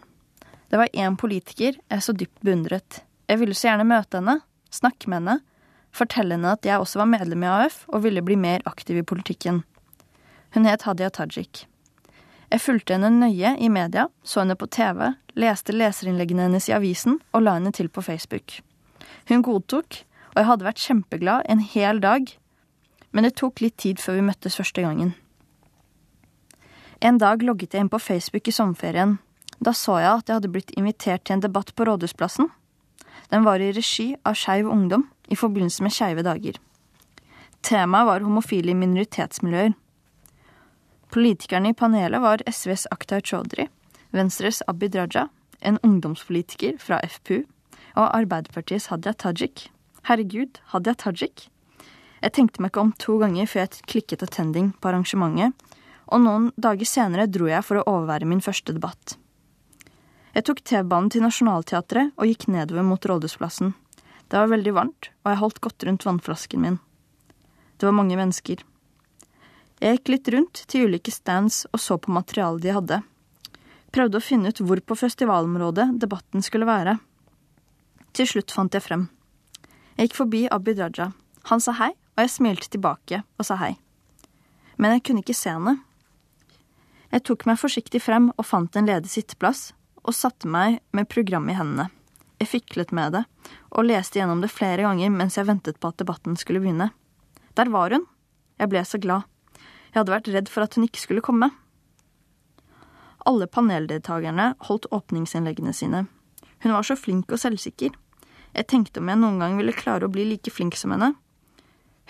Det 0.69 0.77
var 0.77 0.93
én 0.93 1.17
politiker 1.17 1.73
jeg 1.73 2.05
så 2.05 2.13
dypt 2.13 2.45
beundret. 2.45 3.01
Jeg 3.29 3.41
ville 3.41 3.57
så 3.57 3.69
gjerne 3.69 3.87
møte 3.89 4.19
henne, 4.19 4.39
snakke 4.73 5.09
med 5.09 5.21
henne, 5.21 5.37
fortelle 5.95 6.35
henne 6.37 6.51
at 6.57 6.65
jeg 6.67 6.81
også 6.81 7.01
var 7.01 7.09
medlem 7.09 7.45
i 7.45 7.49
AUF 7.49 7.83
og 7.89 8.03
ville 8.05 8.23
bli 8.25 8.37
mer 8.37 8.65
aktiv 8.69 8.99
i 9.01 9.07
politikken. 9.07 9.63
Hun 10.53 10.67
het 10.69 10.85
Hadia 10.85 11.09
Tajik. 11.09 11.65
Jeg 12.51 12.61
fulgte 12.61 12.95
henne 12.95 13.09
nøye 13.09 13.55
i 13.57 13.69
media, 13.73 14.07
så 14.23 14.43
henne 14.43 14.57
på 14.59 14.69
TV, 14.71 15.15
leste 15.35 15.73
leserinnleggene 15.73 16.45
hennes 16.45 16.69
i 16.69 16.75
avisen 16.77 17.17
og 17.33 17.43
la 17.43 17.57
henne 17.57 17.73
til 17.75 17.89
på 17.89 18.03
Facebook. 18.05 18.59
Hun 19.29 19.41
godtok, 19.43 20.03
og 20.35 20.41
jeg 20.41 20.49
hadde 20.51 20.67
vært 20.67 20.83
kjempeglad 20.83 21.47
en 21.49 21.63
hel 21.63 22.01
dag, 22.03 22.29
men 23.11 23.25
det 23.25 23.37
tok 23.39 23.63
litt 23.63 23.77
tid 23.81 24.01
før 24.03 24.19
vi 24.19 24.27
møttes 24.27 24.57
første 24.59 24.83
gangen. 24.85 25.15
En 27.01 27.17
dag 27.19 27.41
logget 27.43 27.73
jeg 27.73 27.85
inn 27.85 27.91
på 27.91 27.99
Facebook 27.99 28.47
i 28.47 28.53
sommerferien. 28.55 29.17
Da 29.59 29.73
så 29.75 29.97
jeg 30.01 30.11
at 30.11 30.29
jeg 30.29 30.39
hadde 30.39 30.51
blitt 30.51 30.73
invitert 30.77 31.25
til 31.25 31.37
en 31.37 31.43
debatt 31.43 31.73
på 31.75 31.87
Rådhusplassen. 31.87 32.49
Den 33.31 33.45
var 33.45 33.59
i 33.59 33.71
regi 33.73 34.11
av 34.23 34.37
Skeiv 34.37 34.69
Ungdom 34.69 35.07
i 35.27 35.35
forbindelse 35.35 35.83
med 35.83 35.93
Skeive 35.93 36.25
dager. 36.25 36.59
Temaet 37.65 38.07
var 38.07 38.25
homofile 38.25 38.75
minoritetsmiljøer. 38.77 39.73
Politikerne 41.13 41.71
i 41.71 41.77
panelet 41.77 42.21
var 42.21 42.43
SVs 42.49 42.85
Akhtar 42.91 43.23
Chaudhry, 43.25 43.67
Venstres 44.13 44.61
Abid 44.67 44.95
Raja, 44.95 45.27
en 45.61 45.79
ungdomspolitiker 45.83 46.77
fra 46.81 46.99
FPU 47.07 47.41
og 47.95 48.09
Arbeiderpartiets 48.11 48.89
Hadia 48.91 49.13
Tajik. 49.13 49.69
Herregud, 50.05 50.59
Hadia 50.73 50.93
Tajik. 50.93 51.47
Jeg 52.21 52.33
tenkte 52.35 52.61
meg 52.61 52.73
ikke 52.73 52.83
om 52.83 52.93
to 53.01 53.17
ganger 53.21 53.49
før 53.49 53.65
jeg 53.65 53.85
klikket 53.89 54.25
attending 54.25 54.73
på 54.81 54.91
arrangementet, 54.91 55.53
og 56.05 56.21
noen 56.21 56.51
dager 56.61 56.85
senere 56.89 57.29
dro 57.29 57.49
jeg 57.49 57.65
for 57.65 57.81
å 57.81 57.87
overvære 57.95 58.29
min 58.29 58.43
første 58.45 58.75
debatt. 58.75 59.15
Jeg 60.35 60.43
tok 60.49 60.59
T-banen 60.67 61.07
til 61.07 61.23
Nationaltheatret 61.23 62.11
og 62.19 62.27
gikk 62.27 62.49
nedover 62.51 62.83
mot 62.83 63.05
Rådhusplassen. 63.07 63.69
Det 64.27 64.35
var 64.35 64.49
veldig 64.51 64.73
varmt, 64.75 65.07
og 65.23 65.31
jeg 65.31 65.39
holdt 65.39 65.61
godt 65.63 65.85
rundt 65.87 66.03
vannflasken 66.03 66.59
min. 66.59 66.79
Det 67.79 67.87
var 67.87 67.95
mange 67.95 68.17
mennesker. 68.19 68.59
Jeg 69.79 69.95
gikk 69.95 70.11
litt 70.11 70.31
rundt 70.35 70.63
til 70.67 70.89
ulike 70.89 71.13
stands 71.15 71.63
og 71.71 71.79
så 71.79 71.95
på 71.95 72.11
materialet 72.11 72.65
de 72.65 72.73
hadde. 72.75 72.97
Prøvde 73.95 74.19
å 74.19 74.25
finne 74.25 74.51
ut 74.51 74.59
hvor 74.59 74.81
på 74.83 74.97
festivalområdet 74.99 75.87
debatten 76.03 76.43
skulle 76.43 76.67
være. 76.67 76.97
Til 78.11 78.27
slutt 78.27 78.51
fant 78.51 78.75
jeg 78.75 78.83
frem. 78.83 79.07
Jeg 79.95 80.09
gikk 80.09 80.19
forbi 80.19 80.43
Abid 80.51 80.83
Raja. 80.83 81.13
Han 81.47 81.63
sa 81.63 81.77
hei, 81.79 81.93
og 82.15 82.25
jeg 82.25 82.35
smilte 82.35 82.73
tilbake 82.75 83.21
og 83.23 83.47
sa 83.47 83.55
hei. 83.63 83.75
Men 84.75 84.97
jeg 84.97 85.05
kunne 85.07 85.23
ikke 85.23 85.37
se 85.37 85.55
henne. 85.55 85.77
Jeg 87.13 87.23
tok 87.23 87.47
meg 87.47 87.61
forsiktig 87.61 88.03
frem 88.03 88.33
og 88.35 88.43
fant 88.43 88.75
en 88.75 88.91
ledig 88.91 89.13
sitteplass, 89.13 89.69
og 90.05 90.15
satte 90.15 90.49
meg 90.49 90.79
med 90.95 91.09
programmet 91.09 91.55
i 91.55 91.59
hendene. 91.59 91.89
Jeg 92.39 92.51
fiklet 92.51 92.91
med 92.95 93.15
det, 93.15 93.23
og 93.71 93.87
leste 93.87 94.19
gjennom 94.19 94.41
det 94.43 94.51
flere 94.53 94.85
ganger 94.85 95.13
mens 95.13 95.37
jeg 95.39 95.47
ventet 95.47 95.79
på 95.79 95.91
at 95.91 95.99
debatten 96.01 96.35
skulle 96.39 96.61
begynne. 96.63 96.91
Der 97.55 97.71
var 97.71 97.93
hun. 97.95 98.05
Jeg 98.59 98.71
ble 98.71 98.83
så 98.87 98.99
glad. 99.01 99.25
Jeg 99.91 100.01
hadde 100.01 100.13
vært 100.13 100.31
redd 100.31 100.51
for 100.51 100.65
at 100.65 100.75
hun 100.75 100.85
ikke 100.87 101.01
skulle 101.01 101.23
komme. 101.23 101.49
Alle 103.25 103.47
paneldeltakerne 103.47 104.51
holdt 104.67 104.89
åpningsinnleggene 104.93 105.73
sine. 105.73 106.05
Hun 106.61 106.75
var 106.75 106.85
så 106.85 106.97
flink 106.99 107.31
og 107.31 107.41
selvsikker. 107.41 107.95
Jeg 108.55 108.67
tenkte 108.71 109.01
om 109.01 109.09
jeg 109.09 109.19
noen 109.19 109.39
gang 109.41 109.55
ville 109.59 109.75
klare 109.75 110.07
å 110.07 110.11
bli 110.11 110.27
like 110.27 110.51
flink 110.53 110.77
som 110.79 110.93
henne. 110.95 111.13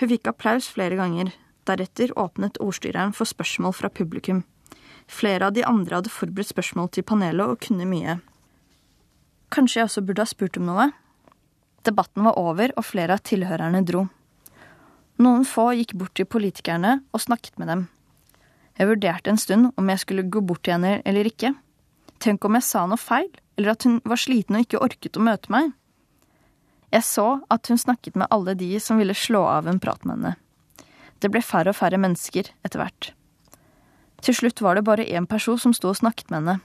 Hun 0.01 0.11
fikk 0.11 0.27
applaus 0.29 0.67
flere 0.73 0.97
ganger. 0.99 1.31
Deretter 1.65 2.11
åpnet 2.19 2.59
ordstyreren 2.61 3.15
for 3.15 3.29
spørsmål 3.29 3.73
fra 3.73 3.89
publikum. 3.89 4.43
Flere 5.11 5.47
av 5.47 5.53
de 5.53 5.63
andre 5.65 5.99
hadde 5.99 6.13
forberedt 6.13 6.51
spørsmål 6.51 6.89
til 6.93 7.05
panelet 7.05 7.53
og 7.53 7.61
kunne 7.63 7.87
mye. 7.89 8.19
Kanskje 9.53 9.79
jeg 9.79 9.89
også 9.89 10.03
burde 10.05 10.25
ha 10.25 10.29
spurt 10.29 10.57
om 10.59 10.67
noe? 10.69 10.89
Debatten 11.85 12.25
var 12.25 12.39
over, 12.41 12.73
og 12.75 12.87
flere 12.87 13.15
av 13.15 13.23
tilhørerne 13.27 13.83
dro. 13.85 14.07
Noen 15.21 15.45
få 15.47 15.69
gikk 15.77 15.93
bort 15.99 16.15
til 16.17 16.27
politikerne 16.27 16.97
og 17.13 17.23
snakket 17.23 17.59
med 17.61 17.69
dem. 17.71 17.85
Jeg 18.75 18.89
vurderte 18.89 19.31
en 19.31 19.39
stund 19.39 19.69
om 19.79 19.89
jeg 19.89 20.01
skulle 20.01 20.27
gå 20.27 20.41
bort 20.43 20.65
til 20.65 20.75
henne 20.75 20.97
eller 21.07 21.29
ikke. 21.29 21.53
Tenk 22.19 22.43
om 22.43 22.57
jeg 22.57 22.67
sa 22.67 22.83
noe 22.89 22.99
feil, 22.99 23.29
eller 23.55 23.75
at 23.75 23.85
hun 23.87 24.01
var 24.03 24.19
sliten 24.19 24.57
og 24.57 24.65
ikke 24.65 24.81
orket 24.83 25.15
å 25.15 25.23
møte 25.23 25.51
meg. 25.53 25.71
Jeg 26.91 27.05
så 27.07 27.27
at 27.51 27.69
hun 27.71 27.79
snakket 27.79 28.17
med 28.19 28.31
alle 28.31 28.55
de 28.59 28.73
som 28.83 28.99
ville 28.99 29.15
slå 29.15 29.45
av 29.47 29.69
en 29.69 29.79
prat 29.83 30.03
med 30.03 30.17
henne. 30.17 30.33
Det 31.23 31.31
ble 31.31 31.41
færre 31.43 31.71
og 31.71 31.79
færre 31.79 31.99
mennesker 32.01 32.51
etter 32.65 32.81
hvert. 32.81 33.13
Til 34.25 34.33
slutt 34.33 34.61
var 34.65 34.75
det 34.75 34.85
bare 34.87 35.05
én 35.05 35.27
person 35.29 35.59
som 35.61 35.73
sto 35.73 35.91
og 35.91 35.99
snakket 35.99 36.31
med 36.33 36.39
henne. 36.41 36.55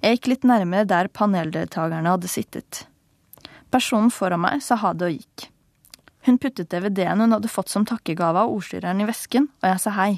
Jeg 0.00 0.16
gikk 0.16 0.28
litt 0.30 0.46
nærmere 0.48 0.88
der 0.88 1.10
paneldeltakerne 1.12 2.14
hadde 2.14 2.30
sittet. 2.32 2.86
Personen 3.72 4.12
foran 4.12 4.40
meg 4.40 4.62
sa 4.64 4.78
ha 4.80 4.92
det 4.96 5.10
og 5.10 5.18
gikk. 5.18 5.48
Hun 6.24 6.38
puttet 6.40 6.70
DVD-en 6.72 7.20
hun 7.20 7.36
hadde 7.36 7.52
fått 7.52 7.68
som 7.68 7.84
takkegave 7.84 8.40
av 8.40 8.52
ordstyreren 8.52 9.02
i 9.04 9.08
vesken, 9.08 9.50
og 9.60 9.68
jeg 9.68 9.82
sa 9.82 9.92
hei. 9.98 10.12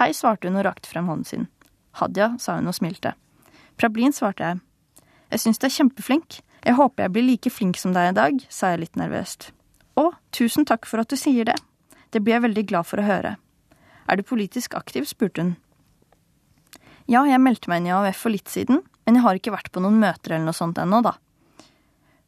Hei, 0.00 0.08
svarte 0.16 0.48
hun 0.48 0.56
og 0.56 0.64
rakte 0.64 0.88
frem 0.88 1.10
hånden 1.10 1.28
sin. 1.28 1.48
Hadia, 2.00 2.30
sa 2.40 2.56
hun 2.56 2.70
og 2.70 2.76
smilte. 2.78 3.12
Prablin, 3.76 4.14
svarte 4.16 4.46
jeg. 4.46 4.62
Jeg 5.32 5.44
syns 5.44 5.60
du 5.60 5.66
er 5.68 5.74
kjempeflink. 5.76 6.38
Jeg 6.64 6.78
håper 6.78 7.04
jeg 7.04 7.12
blir 7.12 7.26
like 7.26 7.52
flink 7.52 7.76
som 7.80 7.92
deg 7.92 8.12
i 8.12 8.16
dag, 8.16 8.40
sa 8.48 8.72
jeg 8.72 8.86
litt 8.86 8.96
nervøst. 8.96 9.50
Å, 10.00 10.12
tusen 10.32 10.64
takk 10.68 10.88
for 10.88 11.02
at 11.02 11.12
du 11.12 11.18
sier 11.20 11.44
det. 11.48 11.58
Det 12.12 12.22
blir 12.24 12.38
jeg 12.38 12.46
veldig 12.46 12.64
glad 12.70 12.88
for 12.88 13.02
å 13.02 13.08
høre. 13.08 13.36
Er 14.08 14.16
du 14.16 14.24
politisk 14.24 14.76
aktiv? 14.78 15.04
spurte 15.08 15.44
hun. 15.44 15.52
Ja, 17.10 17.24
jeg 17.26 17.42
meldte 17.42 17.70
meg 17.70 17.82
inn 17.82 17.90
i 17.90 17.94
AUF 17.94 18.24
for 18.24 18.34
litt 18.34 18.50
siden, 18.50 18.82
men 19.06 19.18
jeg 19.18 19.24
har 19.24 19.38
ikke 19.38 19.54
vært 19.54 19.72
på 19.74 19.82
noen 19.82 19.98
møter 20.02 20.34
eller 20.34 20.50
noe 20.50 20.56
sånt 20.56 20.78
ennå, 20.78 21.02
da. 21.04 21.16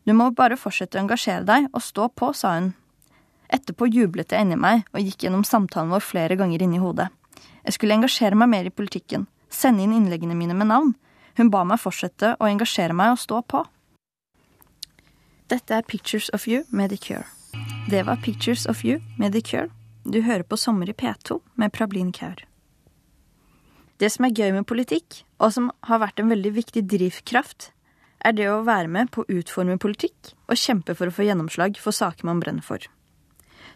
Du 0.05 0.13
må 0.13 0.29
bare 0.37 0.59
fortsette 0.61 0.99
å 0.99 1.05
engasjere 1.05 1.47
deg 1.49 1.69
og 1.73 1.83
stå 1.83 2.11
på, 2.13 2.33
sa 2.37 2.57
hun. 2.59 2.73
Etterpå 3.55 3.87
jublet 3.89 4.33
jeg 4.33 4.45
inni 4.45 4.59
meg 4.59 4.85
og 4.93 5.05
gikk 5.05 5.25
gjennom 5.25 5.45
samtalen 5.47 5.93
vår 5.95 6.03
flere 6.05 6.37
ganger 6.37 6.65
inni 6.65 6.81
hodet. 6.83 7.09
Jeg 7.65 7.77
skulle 7.77 7.97
engasjere 7.97 8.37
meg 8.37 8.51
mer 8.53 8.69
i 8.69 8.75
politikken, 8.75 9.29
sende 9.49 9.85
inn 9.85 9.95
innleggene 9.97 10.37
mine 10.37 10.57
med 10.57 10.69
navn. 10.69 10.93
Hun 11.39 11.51
ba 11.51 11.65
meg 11.67 11.81
fortsette 11.81 12.35
å 12.39 12.51
engasjere 12.51 12.97
meg 12.97 13.15
og 13.15 13.23
stå 13.23 13.41
på. 13.49 13.65
Dette 15.49 15.77
er 15.77 15.87
Pictures 15.89 16.31
of 16.37 16.49
You 16.49 16.65
med 16.71 16.93
The 16.93 16.99
Cure. 17.01 17.27
Det 17.89 18.05
var 18.07 18.21
Pictures 18.25 18.67
of 18.67 18.85
You 18.85 19.01
med 19.19 19.33
The 19.33 19.43
Cure. 19.45 19.71
Du 20.05 20.21
hører 20.23 20.43
på 20.43 20.57
Sommer 20.57 20.91
i 20.91 20.97
P2 20.97 21.41
med 21.57 21.73
Prablin 21.73 22.13
Kaur. 22.13 22.45
Det 24.03 24.11
som 24.11 24.27
er 24.27 24.35
gøy 24.35 24.51
med 24.57 24.67
politikk, 24.67 25.23
og 25.39 25.53
som 25.55 25.71
har 25.87 26.01
vært 26.03 26.19
en 26.19 26.33
veldig 26.33 26.51
viktig 26.57 26.83
drivkraft, 26.91 27.71
er 28.25 28.33
det 28.35 28.49
å 28.51 28.65
være 28.67 28.91
med 28.91 29.13
på 29.15 29.23
å 29.23 29.37
utforme 29.39 29.77
politikk 29.79 30.33
og 30.49 30.59
kjempe 30.59 30.97
for 30.99 31.11
å 31.11 31.15
få 31.15 31.27
gjennomslag 31.29 31.79
for 31.79 31.95
saker 31.95 32.27
man 32.27 32.41
brenner 32.43 32.65
for. 32.65 32.83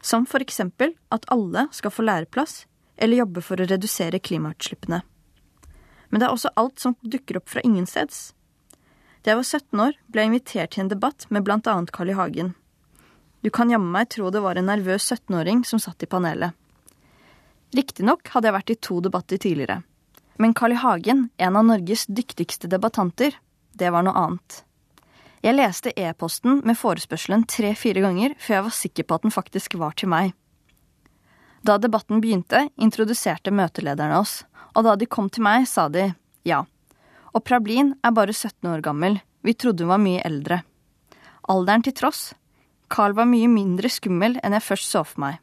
Som 0.03 0.27
for 0.27 0.43
eksempel 0.43 0.95
at 1.15 1.27
alle 1.31 1.69
skal 1.77 1.93
få 1.95 2.07
læreplass, 2.07 2.65
eller 2.99 3.23
jobbe 3.23 3.45
for 3.47 3.61
å 3.61 3.69
redusere 3.69 4.19
klimautslippene. 4.19 5.03
Men 6.09 6.21
det 6.21 6.27
er 6.27 6.35
også 6.35 6.55
alt 6.59 6.81
som 6.83 6.97
dukker 7.03 7.39
opp 7.39 7.51
fra 7.53 7.63
ingensteds. 7.63 8.33
Da 9.23 9.33
jeg 9.35 9.39
var 9.39 9.47
17 9.47 9.83
år, 9.85 9.99
ble 10.09 10.25
jeg 10.25 10.33
invitert 10.33 10.73
til 10.75 10.85
en 10.87 10.91
debatt 10.91 11.29
med 11.31 11.47
annet 11.47 11.93
Carl 11.95 12.11
I. 12.11 12.17
Hagen. 12.19 12.55
Du 13.43 13.51
kan 13.55 13.71
jammen 13.71 13.93
meg 13.95 14.09
tro 14.11 14.33
det 14.35 14.43
var 14.43 14.59
en 14.59 14.67
nervøs 14.67 15.13
17-åring 15.13 15.63
som 15.69 15.79
satt 15.79 16.03
i 16.03 16.11
panelet. 16.11 16.57
Riktignok 17.77 18.33
hadde 18.33 18.49
jeg 18.49 18.57
vært 18.57 18.73
i 18.73 18.79
to 18.83 18.99
debatter 19.05 19.39
tidligere. 19.39 19.83
Men 20.39 20.55
Carl 20.55 20.73
I. 20.73 20.79
Hagen, 20.79 21.29
en 21.37 21.57
av 21.57 21.65
Norges 21.67 22.07
dyktigste 22.07 22.71
debattanter, 22.71 23.35
det 23.75 23.91
var 23.91 24.05
noe 24.07 24.15
annet. 24.15 24.63
Jeg 25.43 25.55
leste 25.55 25.93
e-posten 25.99 26.61
med 26.67 26.79
forespørselen 26.79 27.45
tre-fire 27.51 28.03
ganger 28.03 28.35
før 28.39 28.55
jeg 28.57 28.67
var 28.69 28.77
sikker 28.79 29.07
på 29.07 29.19
at 29.19 29.27
den 29.27 29.35
faktisk 29.35 29.75
var 29.79 29.99
til 29.99 30.11
meg. 30.15 30.33
Da 31.67 31.75
debatten 31.83 32.23
begynte, 32.23 32.69
introduserte 32.79 33.51
møtelederne 33.51 34.19
oss, 34.19 34.45
og 34.79 34.87
da 34.87 34.95
de 34.95 35.11
kom 35.11 35.27
til 35.31 35.43
meg, 35.47 35.67
sa 35.67 35.89
de 35.91 36.13
ja. 36.47 36.63
Og 37.35 37.43
Prablin 37.43 37.97
er 38.07 38.15
bare 38.15 38.35
17 38.35 38.71
år 38.71 38.83
gammel, 38.87 39.19
vi 39.43 39.59
trodde 39.59 39.87
hun 39.87 39.95
var 39.95 40.03
mye 40.03 40.23
eldre. 40.23 40.63
Alderen 41.51 41.83
til 41.83 41.99
tross, 41.99 42.33
Carl 42.89 43.19
var 43.19 43.27
mye 43.29 43.51
mindre 43.51 43.91
skummel 43.91 44.39
enn 44.43 44.55
jeg 44.55 44.69
først 44.71 44.95
så 44.95 45.03
for 45.03 45.27
meg, 45.27 45.43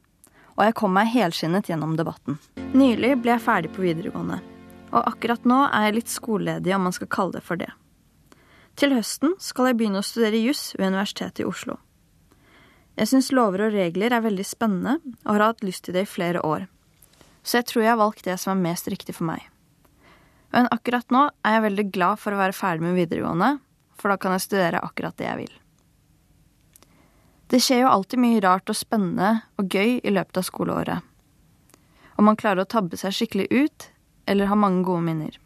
og 0.55 0.67
jeg 0.69 0.79
kom 0.79 0.95
meg 0.95 1.11
helskinnet 1.13 1.67
gjennom 1.67 1.99
debatten. 1.99 2.39
Nylig 2.73 3.17
ble 3.19 3.35
jeg 3.35 3.47
ferdig 3.51 3.75
på 3.75 3.83
videregående. 3.85 4.54
Og 4.95 5.09
akkurat 5.09 5.43
nå 5.47 5.65
er 5.67 5.89
jeg 5.89 5.97
litt 5.97 6.11
skoleledig, 6.11 6.75
om 6.75 6.87
man 6.87 6.95
skal 6.95 7.11
kalle 7.11 7.35
det 7.35 7.43
for 7.43 7.59
det. 7.59 7.71
Til 8.79 8.95
høsten 8.95 9.35
skal 9.39 9.69
jeg 9.69 9.79
begynne 9.79 10.01
å 10.01 10.05
studere 10.05 10.39
juss 10.39 10.73
ved 10.77 10.93
Universitetet 10.93 11.43
i 11.43 11.47
Oslo. 11.47 11.77
Jeg 12.95 13.11
syns 13.11 13.33
lover 13.35 13.65
og 13.65 13.75
regler 13.75 14.13
er 14.15 14.23
veldig 14.23 14.45
spennende, 14.47 14.97
og 15.25 15.35
har 15.35 15.49
hatt 15.49 15.65
lyst 15.67 15.87
til 15.87 15.95
det 15.97 16.05
i 16.05 16.11
flere 16.11 16.43
år. 16.47 16.69
Så 17.43 17.59
jeg 17.59 17.67
tror 17.69 17.83
jeg 17.83 17.91
har 17.91 17.99
valgt 17.99 18.27
det 18.27 18.37
som 18.39 18.55
er 18.55 18.63
mest 18.71 18.87
riktig 18.91 19.17
for 19.17 19.27
meg. 19.27 19.43
Men 20.55 20.69
akkurat 20.71 21.11
nå 21.11 21.27
er 21.43 21.57
jeg 21.57 21.65
veldig 21.67 21.85
glad 21.91 22.21
for 22.21 22.31
å 22.31 22.39
være 22.39 22.55
ferdig 22.55 22.85
med 22.87 22.95
videregående, 22.95 23.57
for 23.99 24.11
da 24.11 24.19
kan 24.19 24.35
jeg 24.35 24.45
studere 24.45 24.83
akkurat 24.83 25.17
det 25.19 25.27
jeg 25.27 25.41
vil. 25.43 25.55
Det 27.51 27.59
skjer 27.61 27.83
jo 27.83 27.91
alltid 27.91 28.21
mye 28.23 28.39
rart 28.43 28.71
og 28.71 28.79
spennende 28.79 29.33
og 29.59 29.67
gøy 29.75 29.99
i 29.99 30.13
løpet 30.15 30.39
av 30.39 30.47
skoleåret. 30.47 31.11
Om 32.15 32.27
man 32.31 32.39
klarer 32.39 32.63
å 32.63 32.71
tabbe 32.71 32.97
seg 32.97 33.13
skikkelig 33.13 33.49
ut, 33.51 33.89
eller 34.25 34.49
har 34.51 34.59
mange 34.59 34.83
gode 34.87 35.05
minner. 35.05 35.37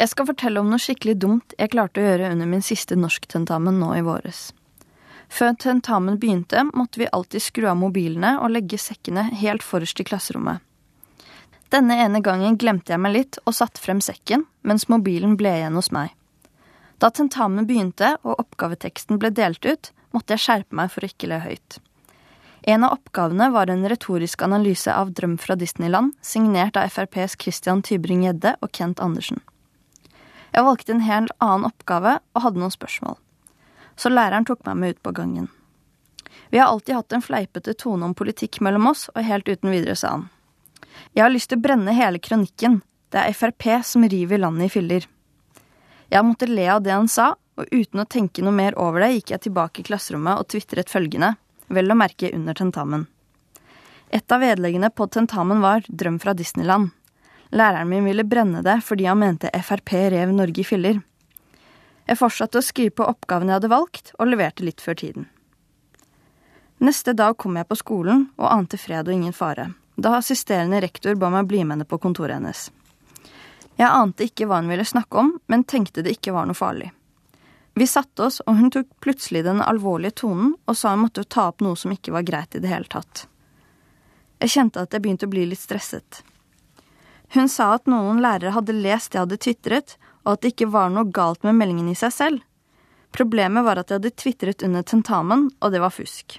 Jeg 0.00 0.08
skal 0.08 0.30
fortelle 0.30 0.62
om 0.62 0.70
noe 0.70 0.80
skikkelig 0.80 1.18
dumt 1.20 1.54
jeg 1.58 1.72
klarte 1.74 2.00
å 2.00 2.06
gjøre 2.06 2.30
under 2.32 2.48
min 2.48 2.64
siste 2.64 2.96
norsktentamen 2.96 3.76
nå 3.82 3.92
i 3.98 4.04
våres. 4.06 4.50
Før 5.30 5.52
tentamen 5.60 6.16
begynte, 6.18 6.64
måtte 6.74 7.02
vi 7.02 7.10
alltid 7.12 7.42
skru 7.44 7.68
av 7.70 7.76
mobilene 7.78 8.32
og 8.40 8.50
legge 8.54 8.80
sekkene 8.80 9.28
helt 9.42 9.62
forrest 9.62 10.00
i 10.00 10.06
klasserommet. 10.08 10.64
Denne 11.70 12.00
ene 12.02 12.18
gangen 12.24 12.56
glemte 12.58 12.90
jeg 12.90 13.02
meg 13.02 13.14
litt 13.14 13.38
og 13.44 13.54
satte 13.54 13.78
frem 13.78 14.00
sekken, 14.02 14.42
mens 14.66 14.88
mobilen 14.90 15.36
ble 15.38 15.52
igjen 15.60 15.76
hos 15.78 15.92
meg. 15.94 16.10
Da 16.98 17.12
tentamen 17.14 17.68
begynte 17.68 18.16
og 18.24 18.40
oppgaveteksten 18.42 19.20
ble 19.22 19.30
delt 19.36 19.64
ut, 19.68 19.92
måtte 20.10 20.34
jeg 20.34 20.44
skjerpe 20.46 20.80
meg 20.80 20.90
for 20.90 21.04
å 21.04 21.12
ikke 21.12 21.30
le 21.30 21.38
høyt. 21.44 21.78
En 22.62 22.84
av 22.84 22.92
oppgavene 22.92 23.50
var 23.50 23.70
en 23.70 23.86
retorisk 23.88 24.42
analyse 24.42 24.92
av 24.92 25.12
Drøm 25.16 25.38
fra 25.40 25.56
Disneyland, 25.56 26.12
signert 26.20 26.76
av 26.76 26.90
FrPs 26.92 27.38
Christian 27.40 27.80
Tybring-Gjedde 27.82 28.56
og 28.60 28.72
Kent 28.76 29.00
Andersen. 29.00 29.40
Jeg 30.50 30.66
valgte 30.66 30.92
en 30.92 31.06
helt 31.06 31.32
annen 31.38 31.68
oppgave 31.70 32.18
og 32.34 32.44
hadde 32.44 32.60
noen 32.60 32.74
spørsmål. 32.74 33.16
Så 33.96 34.12
læreren 34.12 34.44
tok 34.48 34.64
meg 34.66 34.76
med 34.76 34.96
ut 34.96 35.02
på 35.02 35.14
gangen. 35.16 35.48
Vi 36.50 36.58
har 36.58 36.68
alltid 36.68 36.94
hatt 36.94 37.12
en 37.12 37.24
fleipete 37.24 37.74
tone 37.78 38.04
om 38.04 38.14
politikk 38.14 38.60
mellom 38.60 38.90
oss, 38.90 39.08
og 39.14 39.24
helt 39.24 39.48
uten 39.48 39.70
videre 39.70 39.96
sa 39.96 40.16
han. 40.16 40.28
Jeg 41.14 41.24
har 41.24 41.32
lyst 41.32 41.52
til 41.52 41.60
å 41.60 41.64
brenne 41.64 41.94
hele 41.94 42.20
kronikken. 42.22 42.80
Det 43.10 43.22
er 43.22 43.36
Frp 43.36 43.70
som 43.86 44.04
river 44.04 44.42
landet 44.42 44.68
i 44.68 44.74
filler. 44.74 45.06
Jeg 46.10 46.26
måtte 46.26 46.50
le 46.50 46.66
av 46.68 46.82
det 46.82 46.92
han 46.92 47.08
sa, 47.08 47.32
og 47.56 47.70
uten 47.70 48.02
å 48.02 48.08
tenke 48.08 48.42
noe 48.42 48.54
mer 48.54 48.76
over 48.78 49.04
det, 49.04 49.12
gikk 49.14 49.32
jeg 49.34 49.46
tilbake 49.46 49.82
i 49.82 49.86
klasserommet 49.86 50.42
og 50.42 50.50
tvitret 50.50 50.90
følgende, 50.90 51.36
vel 51.70 51.90
å 51.90 51.98
merke 51.98 52.32
under 52.34 52.56
tentamen. 52.58 53.06
Et 54.10 54.32
av 54.32 54.42
vedleggene 54.42 54.90
på 54.90 55.06
tentamen 55.06 55.62
var 55.62 55.86
Drøm 55.86 56.18
fra 56.18 56.34
Disneyland. 56.34 56.90
Læreren 57.50 57.88
min 57.90 58.06
ville 58.06 58.26
brenne 58.26 58.62
det 58.66 58.80
fordi 58.86 59.06
han 59.06 59.22
mente 59.22 59.50
Frp 59.62 59.94
rev 60.10 60.34
Norge 60.34 60.62
i 60.62 60.66
filler. 60.66 61.00
Jeg 62.10 62.18
fortsatte 62.18 62.58
å 62.58 62.64
skrive 62.64 62.96
på 62.98 63.06
oppgaven 63.06 63.50
jeg 63.50 63.60
hadde 63.60 63.70
valgt, 63.70 64.12
og 64.18 64.32
leverte 64.32 64.66
litt 64.66 64.82
før 64.82 64.98
tiden. 64.98 65.28
Neste 66.82 67.12
dag 67.14 67.36
kom 67.38 67.58
jeg 67.58 67.68
på 67.68 67.78
skolen 67.78 68.30
og 68.40 68.48
ante 68.50 68.78
fred 68.80 69.06
og 69.06 69.14
ingen 69.14 69.36
fare, 69.36 69.68
da 70.00 70.16
assisterende 70.18 70.80
rektor 70.82 71.14
ba 71.14 71.30
meg 71.30 71.46
bli 71.46 71.60
med 71.62 71.76
henne 71.76 71.86
på 71.86 72.00
kontoret 72.02 72.38
hennes. 72.38 72.70
Jeg 73.78 73.88
ante 73.88 74.26
ikke 74.26 74.48
hva 74.48 74.58
hun 74.62 74.70
ville 74.72 74.84
snakke 74.84 75.22
om, 75.22 75.34
men 75.46 75.62
tenkte 75.68 76.02
det 76.02 76.16
ikke 76.16 76.34
var 76.34 76.48
noe 76.48 76.58
farlig. 76.58 76.90
Vi 77.80 77.86
satte 77.86 78.26
oss, 78.26 78.42
og 78.44 78.58
hun 78.58 78.68
tok 78.68 78.90
plutselig 79.00 79.40
den 79.46 79.62
alvorlige 79.64 80.18
tonen 80.20 80.50
og 80.68 80.76
sa 80.76 80.90
hun 80.92 81.06
måtte 81.06 81.22
ta 81.24 81.46
opp 81.48 81.62
noe 81.64 81.78
som 81.80 81.94
ikke 81.94 82.12
var 82.12 82.26
greit 82.28 82.52
i 82.52 82.60
det 82.60 82.68
hele 82.68 82.84
tatt. 82.92 83.22
Jeg 84.36 84.52
kjente 84.52 84.82
at 84.84 84.92
jeg 84.92 85.00
begynte 85.00 85.24
å 85.24 85.32
bli 85.32 85.46
litt 85.48 85.62
stresset. 85.62 86.18
Hun 87.32 87.48
sa 87.48 87.70
at 87.78 87.88
noen 87.88 88.20
lærere 88.20 88.52
hadde 88.52 88.76
lest 88.76 89.14
det 89.14 89.16
jeg 89.16 89.24
hadde 89.24 89.40
tvitret, 89.46 89.96
og 90.26 90.34
at 90.34 90.44
det 90.44 90.52
ikke 90.52 90.70
var 90.76 90.92
noe 90.92 91.08
galt 91.08 91.40
med 91.48 91.56
meldingen 91.56 91.88
i 91.88 91.96
seg 91.96 92.12
selv. 92.18 92.44
Problemet 93.16 93.64
var 93.64 93.80
at 93.80 93.88
jeg 93.88 94.02
hadde 94.02 94.14
tvitret 94.26 94.68
under 94.68 94.84
tentamen, 94.84 95.48
og 95.48 95.72
det 95.72 95.80
var 95.80 95.96
fusk. 95.96 96.36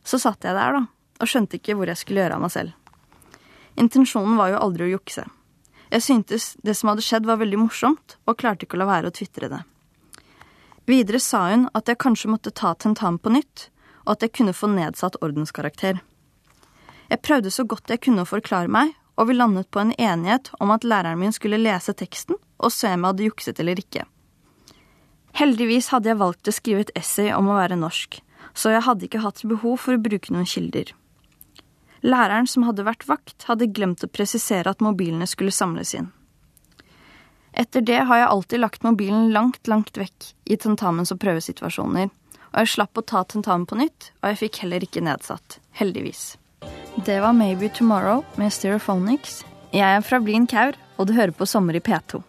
Så 0.00 0.16
satt 0.16 0.48
jeg 0.48 0.56
der, 0.56 0.80
da, 0.80 0.84
og 1.20 1.28
skjønte 1.28 1.60
ikke 1.60 1.76
hvor 1.76 1.92
jeg 1.92 2.06
skulle 2.06 2.24
gjøre 2.24 2.40
av 2.40 2.48
meg 2.48 2.56
selv. 2.56 2.72
Intensjonen 3.76 4.40
var 4.40 4.56
jo 4.56 4.64
aldri 4.64 4.88
å 4.88 4.94
jukse. 4.96 5.28
Jeg 5.92 6.08
syntes 6.08 6.54
det 6.64 6.72
som 6.80 6.88
hadde 6.94 7.04
skjedd 7.04 7.28
var 7.28 7.44
veldig 7.44 7.66
morsomt, 7.68 8.16
og 8.24 8.40
klarte 8.40 8.64
ikke 8.64 8.80
å 8.80 8.86
la 8.86 8.94
være 8.96 9.12
å 9.12 9.20
tvitre 9.20 9.52
det. 9.52 9.66
Videre 10.88 11.20
sa 11.20 11.42
hun 11.50 11.66
at 11.76 11.90
jeg 11.90 12.00
kanskje 12.00 12.30
måtte 12.32 12.54
ta 12.56 12.72
tentamen 12.72 13.20
på 13.20 13.32
nytt, 13.34 13.68
og 14.06 14.14
at 14.14 14.24
jeg 14.24 14.32
kunne 14.38 14.56
få 14.56 14.70
nedsatt 14.72 15.18
ordenskarakter. 15.20 16.00
Jeg 17.08 17.24
prøvde 17.24 17.52
så 17.52 17.66
godt 17.68 17.92
jeg 17.92 18.00
kunne 18.06 18.24
å 18.24 18.28
forklare 18.28 18.72
meg, 18.72 18.94
og 19.18 19.28
vi 19.28 19.36
landet 19.36 19.68
på 19.74 19.82
en 19.82 19.92
enighet 19.98 20.48
om 20.62 20.72
at 20.72 20.86
læreren 20.88 21.20
min 21.20 21.34
skulle 21.34 21.60
lese 21.60 21.92
teksten 21.92 22.38
og 22.58 22.72
se 22.72 22.88
om 22.94 23.02
jeg 23.02 23.10
hadde 23.10 23.26
jukset 23.26 23.60
eller 23.60 23.80
ikke. 23.82 24.06
Heldigvis 25.36 25.90
hadde 25.92 26.08
jeg 26.08 26.20
valgt 26.22 26.48
å 26.48 26.54
skrive 26.54 26.86
et 26.86 26.94
essay 26.96 27.32
om 27.34 27.50
å 27.50 27.58
være 27.58 27.76
norsk, 27.76 28.20
så 28.56 28.72
jeg 28.72 28.86
hadde 28.86 29.08
ikke 29.08 29.22
hatt 29.26 29.44
behov 29.44 29.76
for 29.84 29.98
å 29.98 30.02
bruke 30.02 30.32
noen 30.32 30.48
kilder. 30.48 30.94
Læreren 32.00 32.46
som 32.48 32.64
hadde 32.64 32.86
vært 32.86 33.04
vakt, 33.10 33.44
hadde 33.50 33.68
glemt 33.74 34.04
å 34.06 34.10
presisere 34.10 34.70
at 34.70 34.82
mobilene 34.84 35.26
skulle 35.28 35.54
samles 35.54 35.92
inn. 35.98 36.12
Etter 37.52 37.80
det 37.80 38.00
har 38.08 38.20
jeg 38.20 38.28
alltid 38.28 38.60
lagt 38.60 38.84
mobilen 38.84 39.32
langt, 39.32 39.66
langt 39.66 39.96
vekk 39.98 40.32
i 40.46 40.56
tentamens- 40.56 41.12
og 41.12 41.20
prøvesituasjoner, 41.22 42.10
og 42.52 42.58
jeg 42.62 42.72
slapp 42.74 42.98
å 42.98 43.04
ta 43.04 43.24
tentamen 43.24 43.66
på 43.68 43.78
nytt, 43.80 44.10
og 44.22 44.30
jeg 44.30 44.40
fikk 44.42 44.62
heller 44.64 44.84
ikke 44.84 45.04
nedsatt. 45.04 45.58
Heldigvis. 45.78 46.36
Det 47.04 47.20
var 47.22 47.32
Maybe 47.32 47.68
Tomorrow 47.68 48.24
med 48.36 48.52
Stereophonics. 48.52 49.44
Jeg 49.72 49.84
er 49.84 50.02
fra 50.02 50.18
Blin 50.20 50.46
Kaur, 50.46 50.76
og 50.98 51.08
du 51.08 51.14
hører 51.14 51.32
på 51.36 51.46
Sommer 51.46 51.76
i 51.76 51.80
P2. 51.84 52.22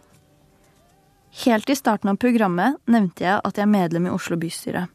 Helt 1.45 1.69
i 1.69 1.75
starten 1.77 2.09
av 2.11 2.17
programmet 2.19 2.79
nevnte 2.89 3.23
jeg 3.23 3.41
at 3.45 3.57
jeg 3.57 3.63
er 3.63 3.71
medlem 3.71 4.07
i 4.09 4.13
Oslo 4.13 4.37
bystyre. 4.39 4.87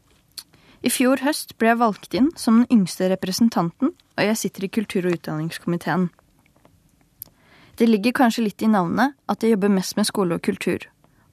I 0.85 0.91
fjor 0.93 1.23
høst 1.25 1.55
ble 1.57 1.71
jeg 1.71 1.81
valgt 1.81 2.13
inn 2.13 2.29
som 2.37 2.61
den 2.61 2.79
yngste 2.79 3.09
representanten, 3.09 3.95
og 3.95 4.21
jeg 4.21 4.37
sitter 4.37 4.67
i 4.67 4.69
kultur- 4.69 5.07
og 5.07 5.17
utdanningskomiteen. 5.17 6.09
Det 7.75 7.87
ligger 7.87 8.15
kanskje 8.15 8.45
litt 8.45 8.63
i 8.63 8.71
navnet 8.71 9.17
at 9.27 9.43
jeg 9.43 9.55
jobber 9.55 9.73
mest 9.75 9.97
med 9.97 10.07
skole 10.07 10.37
og 10.37 10.43
kultur, 10.47 10.85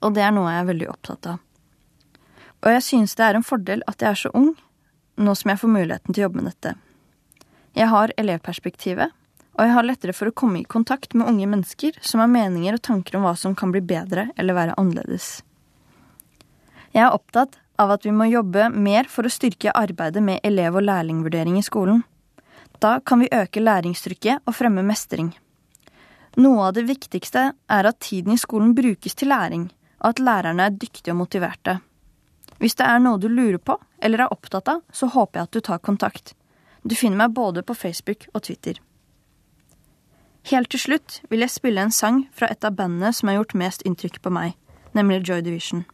og 0.02 0.14
det 0.16 0.24
er 0.26 0.35
noe 0.35 0.50
jeg 0.50 0.62
er 0.64 0.70
veldig 0.72 0.88
opptatt 0.90 1.28
av. 1.35 1.40
Og 2.62 2.70
jeg 2.70 2.83
synes 2.87 3.14
det 3.18 3.26
er 3.26 3.38
en 3.38 3.46
fordel 3.46 3.83
at 3.90 4.02
jeg 4.02 4.11
er 4.11 4.18
så 4.18 4.31
ung, 4.38 4.52
nå 5.22 5.35
som 5.38 5.52
jeg 5.52 5.61
får 5.62 5.70
muligheten 5.76 6.14
til 6.14 6.22
å 6.22 6.26
jobbe 6.26 6.40
med 6.40 6.50
dette. 6.50 6.74
Jeg 7.78 7.88
har 7.92 8.12
elevperspektivet, 8.18 9.14
og 9.52 9.64
jeg 9.66 9.74
har 9.76 9.87
lettere 9.87 10.14
for 10.16 10.31
å 10.31 10.35
komme 10.35 10.62
i 10.62 10.68
kontakt 10.68 11.14
med 11.14 11.28
unge 11.28 11.46
mennesker 11.46 11.98
som 12.02 12.22
har 12.22 12.31
meninger 12.33 12.76
og 12.76 12.85
tanker 12.88 13.18
om 13.18 13.26
hva 13.26 13.35
som 13.38 13.55
kan 13.59 13.72
bli 13.74 13.83
bedre 13.85 14.31
eller 14.37 14.57
være 14.57 14.76
annerledes. 14.81 15.42
Jeg 16.92 17.05
er 17.07 17.14
opptatt 17.14 17.59
av 17.81 17.94
at 17.94 18.07
vi 18.07 18.12
må 18.14 18.26
jobbe 18.28 18.68
mer 18.72 19.09
for 19.11 19.26
å 19.26 19.33
styrke 19.33 19.72
arbeidet 19.76 20.22
med 20.24 20.42
elev- 20.44 20.76
og 20.81 20.87
lærlingvurdering 20.88 21.59
i 21.59 21.64
skolen. 21.64 22.02
Da 22.83 22.98
kan 23.00 23.22
vi 23.22 23.31
øke 23.33 23.62
læringstrykket 23.62 24.42
og 24.46 24.57
fremme 24.57 24.85
mestring. 24.85 25.33
Noe 26.40 26.68
av 26.68 26.73
det 26.73 26.87
viktigste 26.88 27.40
er 27.53 27.87
at 27.88 28.01
tiden 28.01 28.33
i 28.33 28.40
skolen 28.40 28.73
brukes 28.75 29.14
til 29.14 29.29
læring, 29.29 29.66
og 30.01 30.14
at 30.14 30.23
lærerne 30.23 30.64
er 30.64 30.77
dyktige 30.77 31.12
og 31.12 31.21
motiverte. 31.21 31.81
Hvis 32.59 32.79
det 32.79 32.87
er 32.87 33.03
noe 33.03 33.21
du 33.21 33.29
lurer 33.29 33.59
på 33.59 33.77
eller 34.01 34.25
er 34.25 34.33
opptatt 34.33 34.71
av, 34.71 34.81
så 34.92 35.11
håper 35.12 35.40
jeg 35.40 35.49
at 35.49 35.53
du 35.53 35.61
tar 35.61 35.83
kontakt. 35.85 36.33
Du 36.88 36.95
finner 36.97 37.21
meg 37.21 37.37
både 37.37 37.62
på 37.62 37.75
Facebook 37.75 38.27
og 38.33 38.42
Twitter. 38.49 38.81
Helt 40.51 40.73
til 40.73 40.81
slutt 40.81 41.21
vil 41.31 41.45
jeg 41.45 41.55
spille 41.55 41.85
en 41.85 41.95
sang 41.95 42.25
fra 42.33 42.49
et 42.51 42.64
av 42.64 42.75
bandene 42.75 43.12
som 43.12 43.29
har 43.29 43.38
gjort 43.38 43.55
mest 43.55 43.85
inntrykk 43.87 44.18
på 44.25 44.33
meg, 44.33 44.57
nemlig 44.97 45.23
Joy 45.29 45.45
Division. 45.45 45.85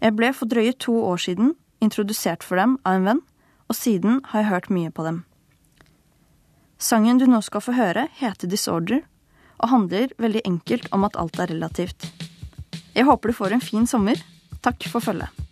Jeg 0.00 0.16
ble 0.16 0.32
for 0.32 0.48
drøye 0.48 0.72
to 0.78 0.94
år 1.02 1.20
siden 1.20 1.54
introdusert 1.82 2.46
for 2.46 2.56
dem 2.56 2.78
av 2.86 3.00
en 3.00 3.08
venn, 3.10 3.22
og 3.68 3.76
siden 3.76 4.20
har 4.30 4.42
jeg 4.42 4.52
hørt 4.52 4.70
mye 4.70 4.90
på 4.90 5.04
dem. 5.04 5.24
Sangen 6.78 7.18
du 7.18 7.26
nå 7.26 7.42
skal 7.42 7.62
få 7.62 7.74
høre, 7.76 8.06
heter 8.18 8.50
Disorder 8.50 9.02
og 9.62 9.70
handler 9.70 10.12
veldig 10.18 10.42
enkelt 10.48 10.90
om 10.92 11.06
at 11.08 11.16
alt 11.20 11.38
er 11.40 11.54
relativt. 11.54 12.10
Jeg 12.92 13.06
håper 13.08 13.30
du 13.30 13.38
får 13.38 13.56
en 13.56 13.64
fin 13.64 13.86
sommer. 13.88 14.20
Takk 14.62 14.84
for 14.90 15.02
følget. 15.02 15.51